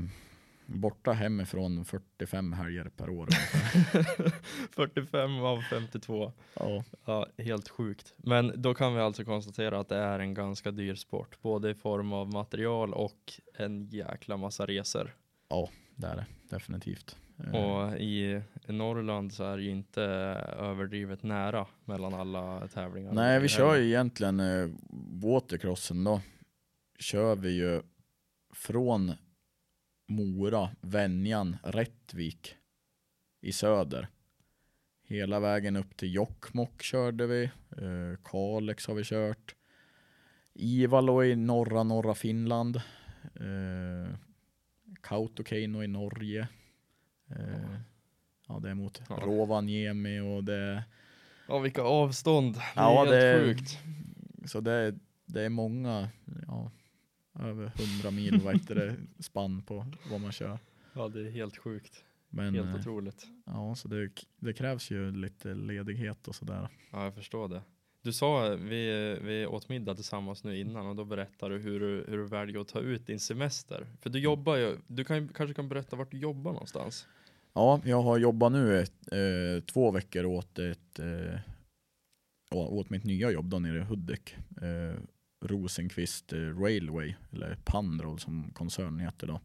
[0.73, 3.29] borta hemifrån 45 helger per år.
[3.95, 4.33] ungefär.
[4.73, 6.33] 45 av 52.
[6.55, 6.85] ja.
[7.05, 8.15] Ja, helt sjukt.
[8.17, 11.75] Men då kan vi alltså konstatera att det är en ganska dyr sport, både i
[11.75, 15.15] form av material och en jäkla massa resor.
[15.97, 17.17] det är det definitivt.
[17.39, 20.03] Eh, Och i Norrland så är det ju inte
[20.59, 23.13] överdrivet nära mellan alla tävlingar.
[23.13, 24.69] Nej, vi Eller- kör ju egentligen eh,
[25.23, 26.21] watercrossen då.
[26.99, 27.83] Kör vi ju
[28.55, 29.13] från
[30.13, 32.57] Mora, Venjan, Rättvik
[33.41, 34.09] i söder.
[35.09, 37.45] Hela vägen upp till Jokkmokk körde vi.
[37.71, 39.55] Eh, Kalix har vi kört.
[40.55, 42.77] Ivalo i norra, norra Finland.
[43.35, 44.15] Eh,
[45.01, 46.49] Kautokeino i Norge.
[47.31, 47.81] Eh,
[48.49, 49.15] ja, det är mot Ja.
[49.17, 50.85] Rovaniemi och det
[51.49, 52.55] Ja, vilka avstånd.
[52.55, 53.79] Det är Ja, helt det är- sjukt.
[54.47, 54.95] Så det är,
[55.27, 56.09] det är många,
[57.43, 57.73] över
[58.03, 60.59] 100 mil vad heter det, spann på vad man kör.
[60.93, 62.05] Ja, det är helt sjukt.
[62.29, 63.27] Men Helt eh, otroligt.
[63.47, 66.69] ja, så det, det krävs ju lite ledighet och sådär.
[66.91, 67.63] Ja, jag förstår det.
[68.03, 72.05] Du sa, vi, vi åt middag tillsammans nu innan och då berättade du hur, du
[72.09, 73.87] hur du väljer att ta ut din semester.
[74.01, 77.07] För du jobbar ju, du kan, kanske kan berätta vart du jobbar någonstans?
[77.53, 81.39] Ja, jag har jobbat nu ett, eh, två veckor åt ett eh,
[82.51, 84.35] åt mitt nya jobb då nere i Hudik.
[84.63, 85.01] Eh,
[85.43, 89.41] Rosenqvist eh, Railway, eller Pandroll som koncernen heter då.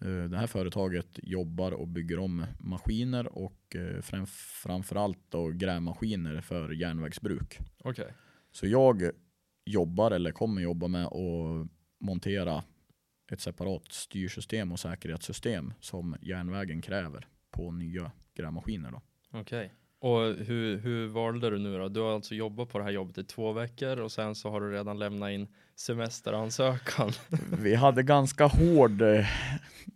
[0.00, 4.26] Eh, det här företaget jobbar och bygger om maskiner och eh, fram,
[4.62, 7.58] framförallt då grävmaskiner för järnvägsbruk.
[7.78, 8.14] Okej.
[8.52, 9.10] Så jag
[9.64, 12.64] jobbar eller kommer jobba med att montera
[13.32, 18.90] ett separat styrsystem och säkerhetssystem som järnvägen kräver på nya grävmaskiner.
[18.90, 19.02] Då.
[19.30, 19.72] Okej.
[20.06, 21.88] Och hur, hur valde du nu då?
[21.88, 24.60] Du har alltså jobbat på det här jobbet i två veckor och sen så har
[24.60, 27.12] du redan lämnat in semesteransökan.
[27.62, 29.26] Vi hade ganska hård eh,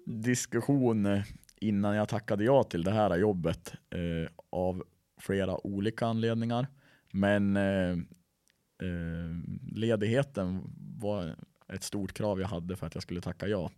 [0.06, 1.22] diskussion eh,
[1.60, 4.84] innan jag tackade ja till det här jobbet eh, av
[5.20, 6.66] flera olika anledningar.
[7.12, 7.90] Men eh,
[8.82, 9.36] eh,
[9.72, 10.62] ledigheten
[10.98, 11.36] var
[11.72, 13.70] ett stort krav jag hade för att jag skulle tacka ja.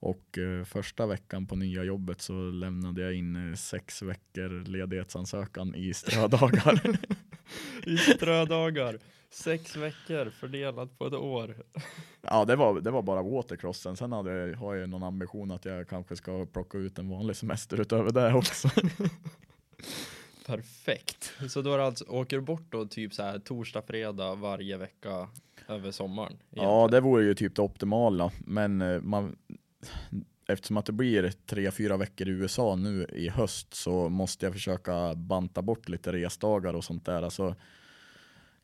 [0.00, 5.74] Och eh, första veckan på nya jobbet så lämnade jag in eh, sex veckor ledighetsansökan
[5.74, 6.98] i strödagar.
[7.86, 8.98] I strödagar.
[9.30, 11.56] Sex veckor fördelat på ett år.
[12.22, 13.96] Ja, det var, det var bara watercrossen.
[13.96, 17.36] Sen hade, jag- har jag någon ambition att jag kanske ska plocka ut en vanlig
[17.36, 18.68] semester utöver det också.
[20.46, 21.32] Perfekt.
[21.48, 25.28] Så då alltså, åker du bort då typ så här torsdag, fredag varje vecka
[25.68, 26.36] över sommaren?
[26.50, 26.90] ja, egentligen?
[26.90, 28.30] det vore ju typ det optimala.
[28.46, 29.36] Men eh, man,
[30.48, 34.52] eftersom att det blir tre, fyra veckor i USA nu i höst så måste jag
[34.52, 37.22] försöka banta bort lite resdagar och sånt där.
[37.22, 37.54] Alltså,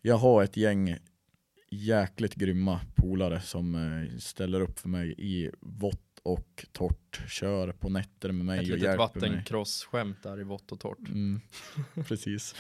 [0.03, 0.99] jag har ett gäng
[1.71, 7.89] jäkligt grymma polare som eh, ställer upp för mig i vått och torrt, kör på
[7.89, 9.31] nätter med mig Ett och litet hjälper mig.
[9.31, 11.09] vattencross-skämt där i vått och torrt.
[11.09, 11.41] Mm,
[12.09, 12.55] precis.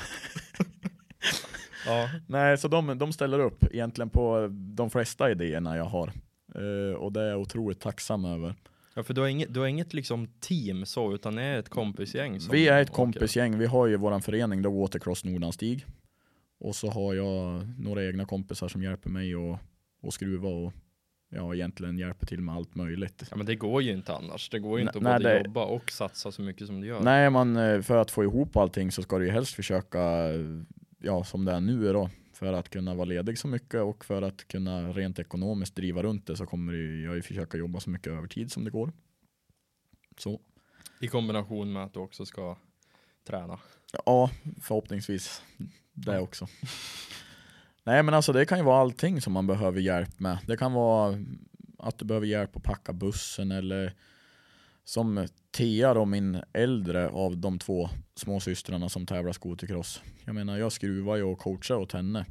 [1.86, 6.12] Ja, Nej, så de, de ställer upp egentligen på de flesta idéerna jag har.
[6.55, 8.55] Eh, och det är jag otroligt tacksam över.
[8.94, 11.68] ja för du har, inget, du har inget liksom team så, utan det är ett
[11.68, 12.96] kompisgäng Vi är ett åker.
[12.96, 13.59] kompisgäng.
[13.59, 15.86] Vi har ju våran förening då Watercross Nordanstig.
[16.61, 19.59] Och så har jag några egna kompisar som hjälper mig att,
[20.07, 20.72] att skruva och
[21.30, 23.24] ja, egentligen hjälper till med allt möjligt.
[23.30, 24.48] Ja men det går ju inte annars.
[24.50, 26.86] Det går ju inte att Nej, både det- jobba och satsa så mycket som du
[26.86, 27.00] gör.
[27.00, 30.00] Nej, man, eh, för att få ihop allting så ska du ju helst försöka,
[30.98, 34.22] ja som det är nu då, för att kunna vara ledig så mycket och för
[34.22, 36.72] att kunna rent ekonomiskt driva runt det så kommer
[37.04, 38.92] jag ju försöka jobba så mycket övertid som det går.
[40.18, 40.40] Så,
[41.00, 42.56] I kombination med att du också ska
[43.26, 43.58] träna.
[44.06, 44.30] ja,
[44.62, 45.42] förhoppningsvis
[45.92, 46.48] det också.
[47.84, 50.38] Nej men alltså det kan ju vara allting som man behöver hjälp med.
[50.46, 51.18] Det kan vara
[51.78, 53.94] att du behöver hjälp att packa bussen eller
[54.84, 55.26] som
[55.56, 60.02] Thea då, min äldre av de två småsystrarna som tävlar skotercross.
[60.24, 62.26] Jag menar jag skruvar ju och coachar åt henne.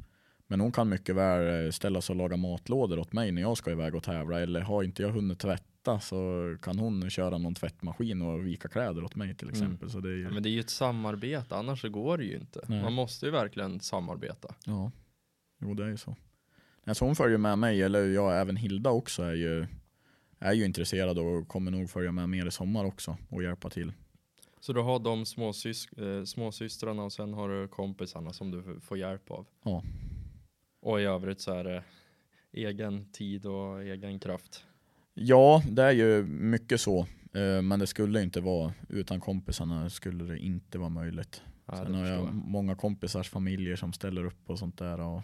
[0.46, 3.56] Men hon kan mycket väl eh, ställa sig och laga matlådor åt mig när jag
[3.56, 4.40] ska iväg och tävla.
[4.40, 6.20] Eller har inte jag hunnit tvätta så
[6.62, 9.62] kan hon köra någon tvättmaskin och vika kläder åt mig till Mm.
[9.62, 9.90] exempel.
[9.90, 12.36] Så det är ju, men det är ju ett samarbete, annars så går det ju
[12.36, 12.60] inte.
[12.66, 12.82] Nej.
[12.82, 14.54] Man måste ju verkligen samarbeta.
[14.66, 14.90] Ja,
[15.60, 16.16] jo det är ju så.
[16.84, 19.66] Nej, så hon följer med mig, eller ja, även Hilda också är ju,
[20.42, 23.92] är ju intresserad och kommer nog följa med mer i sommar också och hjälpa till.
[24.60, 28.98] Så du har de småsys eh, småsystrarna och sen har du kompisarna som du får
[28.98, 29.46] hjälp av.
[29.64, 29.82] Ja.
[30.80, 31.84] Och i övrigt så är det
[32.52, 34.64] egen tid och egen kraft.
[35.14, 36.98] Ja, det är ju mycket så.
[37.34, 41.42] eh, Men det skulle inte vara, utan kompisarna skulle det inte vara möjligt.
[41.66, 42.34] Ja, Sen har jag jag.
[42.34, 45.00] många kompisars familjer som ställer upp och sånt där.
[45.00, 45.22] Och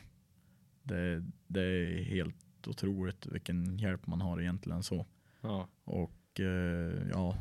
[0.83, 2.37] det, det är helt
[2.67, 5.07] otroligt vilken hjälp man har egentligen så.
[5.41, 5.69] Ja.
[5.85, 7.37] Och eh, ja,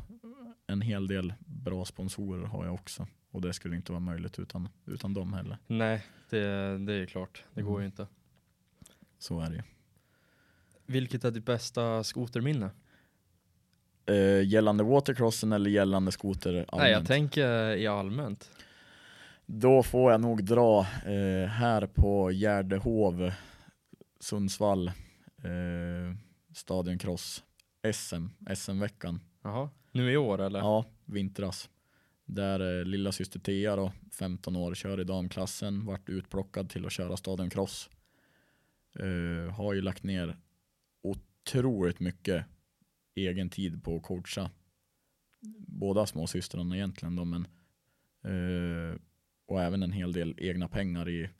[0.66, 3.06] en hel del bra sponsorer har jag också.
[3.30, 5.58] Och det skulle inte vara möjligt utan, utan dem heller.
[5.66, 7.44] Nej, det, det är klart.
[7.54, 7.80] Det går Mm.
[7.82, 8.06] ju inte.
[9.18, 9.62] Så är det ju.
[10.86, 12.70] Vilket är ditt bästa skoterminne?
[14.06, 16.72] Eh, gällande watercrossen eller gällande skoter allmänt?
[16.72, 18.50] Nej, jag tänker i allmänt.
[19.46, 23.32] Då får jag nog dra eh, här på Gärdehov,
[24.20, 24.90] Sundsvall,
[25.42, 26.16] eh,
[26.52, 27.44] Stadioncross,
[27.92, 29.20] SM, SM-veckan.
[29.42, 30.58] Jaha, nu i år eller?
[30.58, 31.70] Ja, vintras.
[32.24, 36.92] Där eh, lilla syster Thea då, 15 år, kör i damklassen, vart utplockad till att
[36.92, 37.90] köra Stadioncross.
[38.98, 40.36] Eh, har ju lagt ner
[41.02, 42.44] otroligt mycket
[43.14, 44.50] egen tid på att coacha
[45.56, 47.46] båda småsystrarna egentligen då, men
[48.24, 49.00] eh,
[49.46, 51.30] och även en hel del egna pengar i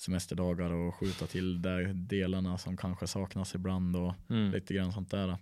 [0.00, 4.52] semesterdagar och skjuta till de delarna som kanske saknas ibland och Mm.
[4.52, 5.36] lite grann sånt där.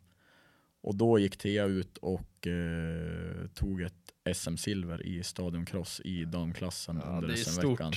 [0.80, 7.10] Och då gick Thea ut och eh, tog ett SM-silver i stadioncross i damklassen Ja,
[7.18, 7.92] under SM-veckan.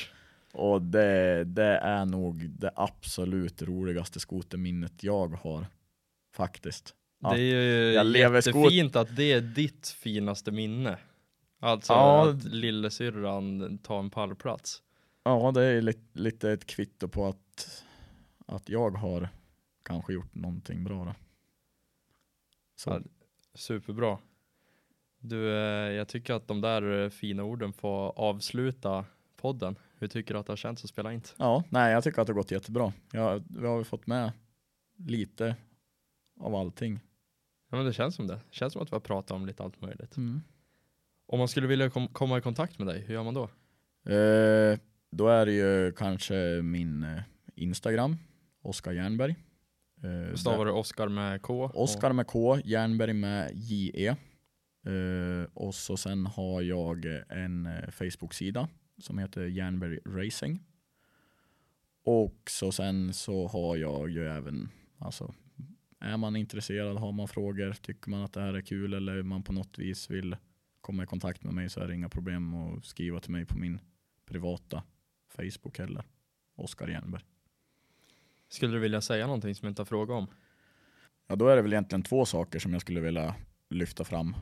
[0.53, 5.65] Och det, det är nog det absolut roligaste skoterminnet jag har.
[6.35, 6.95] Faktiskt.
[7.21, 10.97] Ja, Det är ju jag jättefint att det är ditt finaste minne.
[11.59, 12.29] Alltså Ja.
[12.29, 14.81] att lillasyrran tar en pallplats.
[15.23, 17.83] Ja, det är lite, lite ett kvitto på att,
[18.45, 19.29] att jag har
[19.83, 21.05] kanske gjort någonting bra.
[21.05, 21.15] Då.
[22.75, 22.89] Så.
[22.89, 23.01] Ja,
[23.53, 24.17] Superbra.
[25.19, 29.05] Du, eh, jag tycker att de där eh, fina orden får avsluta
[29.35, 29.75] podden.
[29.97, 31.21] Hur tycker du att det har känts att spela in?
[31.37, 32.93] Ja, nej, jag tycker att det har gått jättebra.
[33.11, 34.31] Jag, vi har fått med
[34.97, 35.55] lite
[36.39, 36.99] av allting.
[37.69, 38.33] Ja men det känns som det.
[38.33, 40.17] Det känns som att vi har pratat om lite allt möjligt.
[40.17, 40.41] Mm.
[41.25, 43.43] Om man skulle vilja kom komma i kontakt med dig, hur gör man då?
[44.13, 44.79] Eh,
[45.11, 47.23] då är det ju kanske min eh,
[47.55, 48.17] Instagram,
[48.61, 49.35] Oskar Jernberg.
[50.03, 51.71] Eh, Stavar du Oskar med K?
[51.73, 54.15] Oskar med K, Jernberg med JE.
[54.85, 60.59] Eh, och så sen har jag en eh, Facebook-sida som heter Jernberg Racing.
[62.03, 65.33] Och så sen så har jag ju även, alltså
[65.99, 69.43] är man intresserad, har man frågor, tycker man att det här är kul eller man
[69.43, 70.35] på något vis vill
[70.81, 73.57] komma i kontakt med mig så är det inga problem att skriva till mig på
[73.57, 73.79] min
[74.25, 74.83] privata
[75.35, 76.03] Facebook heller.
[76.55, 77.21] Oskar Jernberg.
[78.49, 80.27] Skulle du vilja säga någonting som jag inte har frågat om?
[81.27, 83.35] Ja, då är det väl egentligen två saker som jag skulle vilja
[83.69, 84.35] lyfta fram.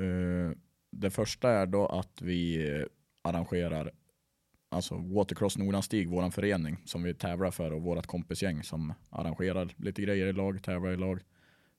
[0.00, 0.56] Eh,
[0.90, 2.86] det första är då att vi eh,
[3.22, 3.90] arrangerar
[4.68, 10.02] alltså Watercross Nordanstig, vår förening som vi tävlar för och vårt kompisgäng som arrangerar lite
[10.02, 11.20] grejer i lag, tävlar i lag.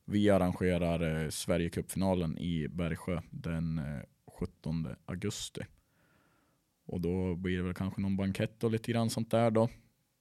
[0.05, 4.01] Vi arrangerar eh, Sverigecupfinalen i Bergsjö den eh,
[4.39, 5.61] 17 augusti.
[6.85, 9.69] Och då blir det väl kanske någon bankett och lite grann sånt där då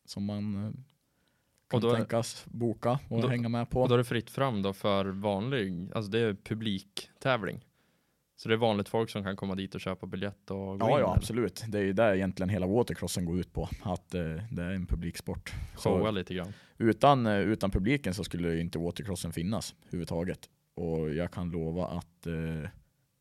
[0.04, 0.72] som man eh,
[1.70, 3.82] kan då tänkas boka och då- hänga med på.
[3.82, 7.64] Och då är det fritt fram då för vanlig, alltså det är publiktävling.
[8.36, 10.84] Så det är vanligt folk som kan komma dit och köpa biljett och gå Ja,
[10.86, 10.90] in?
[10.90, 11.16] ja eller?
[11.16, 11.64] absolut.
[11.68, 13.68] Det är ju där egentligen hela watercrossen går ut på.
[13.82, 15.52] Att eh, det är en publiksport.
[15.74, 16.52] Showa lite grann.
[16.78, 20.48] utan, eh, utan publiken så skulle ju inte watercrossen finnas överhuvudtaget.
[20.74, 22.70] Och jag kan lova att eh,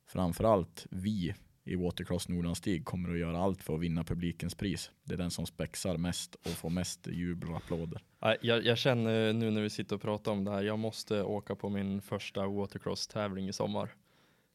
[0.07, 4.91] framförallt vi i Watercross Nordanstig kommer att göra allt för att vinna publikens pris.
[5.03, 8.01] Det är den som spexar mest och får mest jubel och applåder.
[8.41, 11.55] Jag, jag känner nu när vi sitter och pratar om det här, jag måste åka
[11.55, 13.89] på min första watercross-tävling i sommar.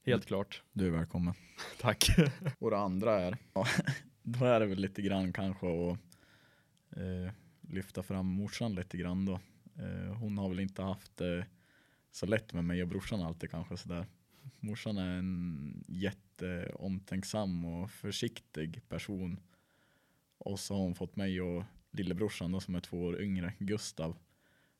[0.06, 0.26] Helt Mm.
[0.26, 0.62] klart.
[0.72, 1.34] Du är välkommen.
[1.80, 2.06] Tack.
[2.58, 3.66] Och det andra är, ja,
[4.22, 5.98] då är det väl lite grann kanske att
[6.96, 9.40] eh, lyfta fram morsan lite grann då.
[9.78, 11.46] Eh, hon har väl inte haft det
[12.12, 14.06] så lätt med mig och brorsan alltid kanske sådär.
[14.60, 19.40] Morsan är en jätteomtänksam och försiktig person.
[20.38, 24.16] Och så har hon fått mig och lillebrorsan då, som är två år yngre, Gustav.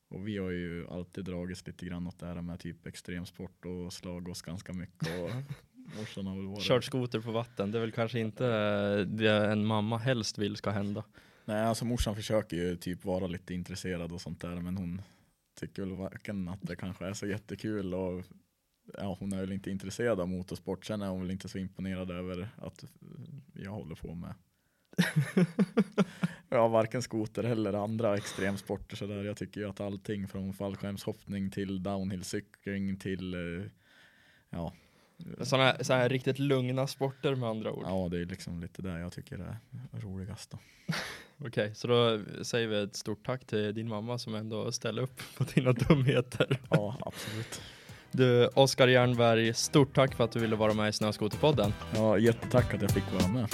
[0.08, 3.92] Och vi har ju alltid dragits lite grann åt det här med typ extremsport och
[3.92, 5.08] slagits ganska mycket.
[5.08, 5.30] Och
[5.98, 9.46] morsan har väl varit Kört skoter på vatten, det är väl kanske inte eh, det
[9.46, 11.04] en mamma helst vill ska hända.
[11.44, 15.02] Nej, alltså morsan försöker ju typ vara lite intresserad och sånt där, men hon
[15.60, 18.24] tycker väl varken att det kanske är så jättekul och
[18.99, 20.84] ja, hon är väl inte intresserad av motorsport.
[20.84, 22.84] Sen är hon väl inte så imponerad över att
[23.55, 24.34] jag håller på med
[26.49, 29.24] ja, varken skoter eller andra extremsporter sådär.
[29.24, 33.70] Jag tycker ju att allting från fallskärmshoppning till downhillcykling till eh,
[34.51, 34.72] ja,
[35.41, 37.84] Sådana så här riktigt lugna sporter med andra ord.
[37.87, 39.59] ja, det är liksom lite det jag tycker är
[40.01, 40.55] roligast.
[41.39, 45.22] Okej, så då säger vi ett stort tack till din mamma som ändå ställer upp
[45.37, 46.61] på dina dumheter.
[46.70, 47.62] Ja, absolut.
[48.11, 51.72] Du, Oskar Jernberg, stort tack för att du ville vara med i Snöskoterpodden.
[51.94, 53.46] Ja, jättetack att jag fick vara med.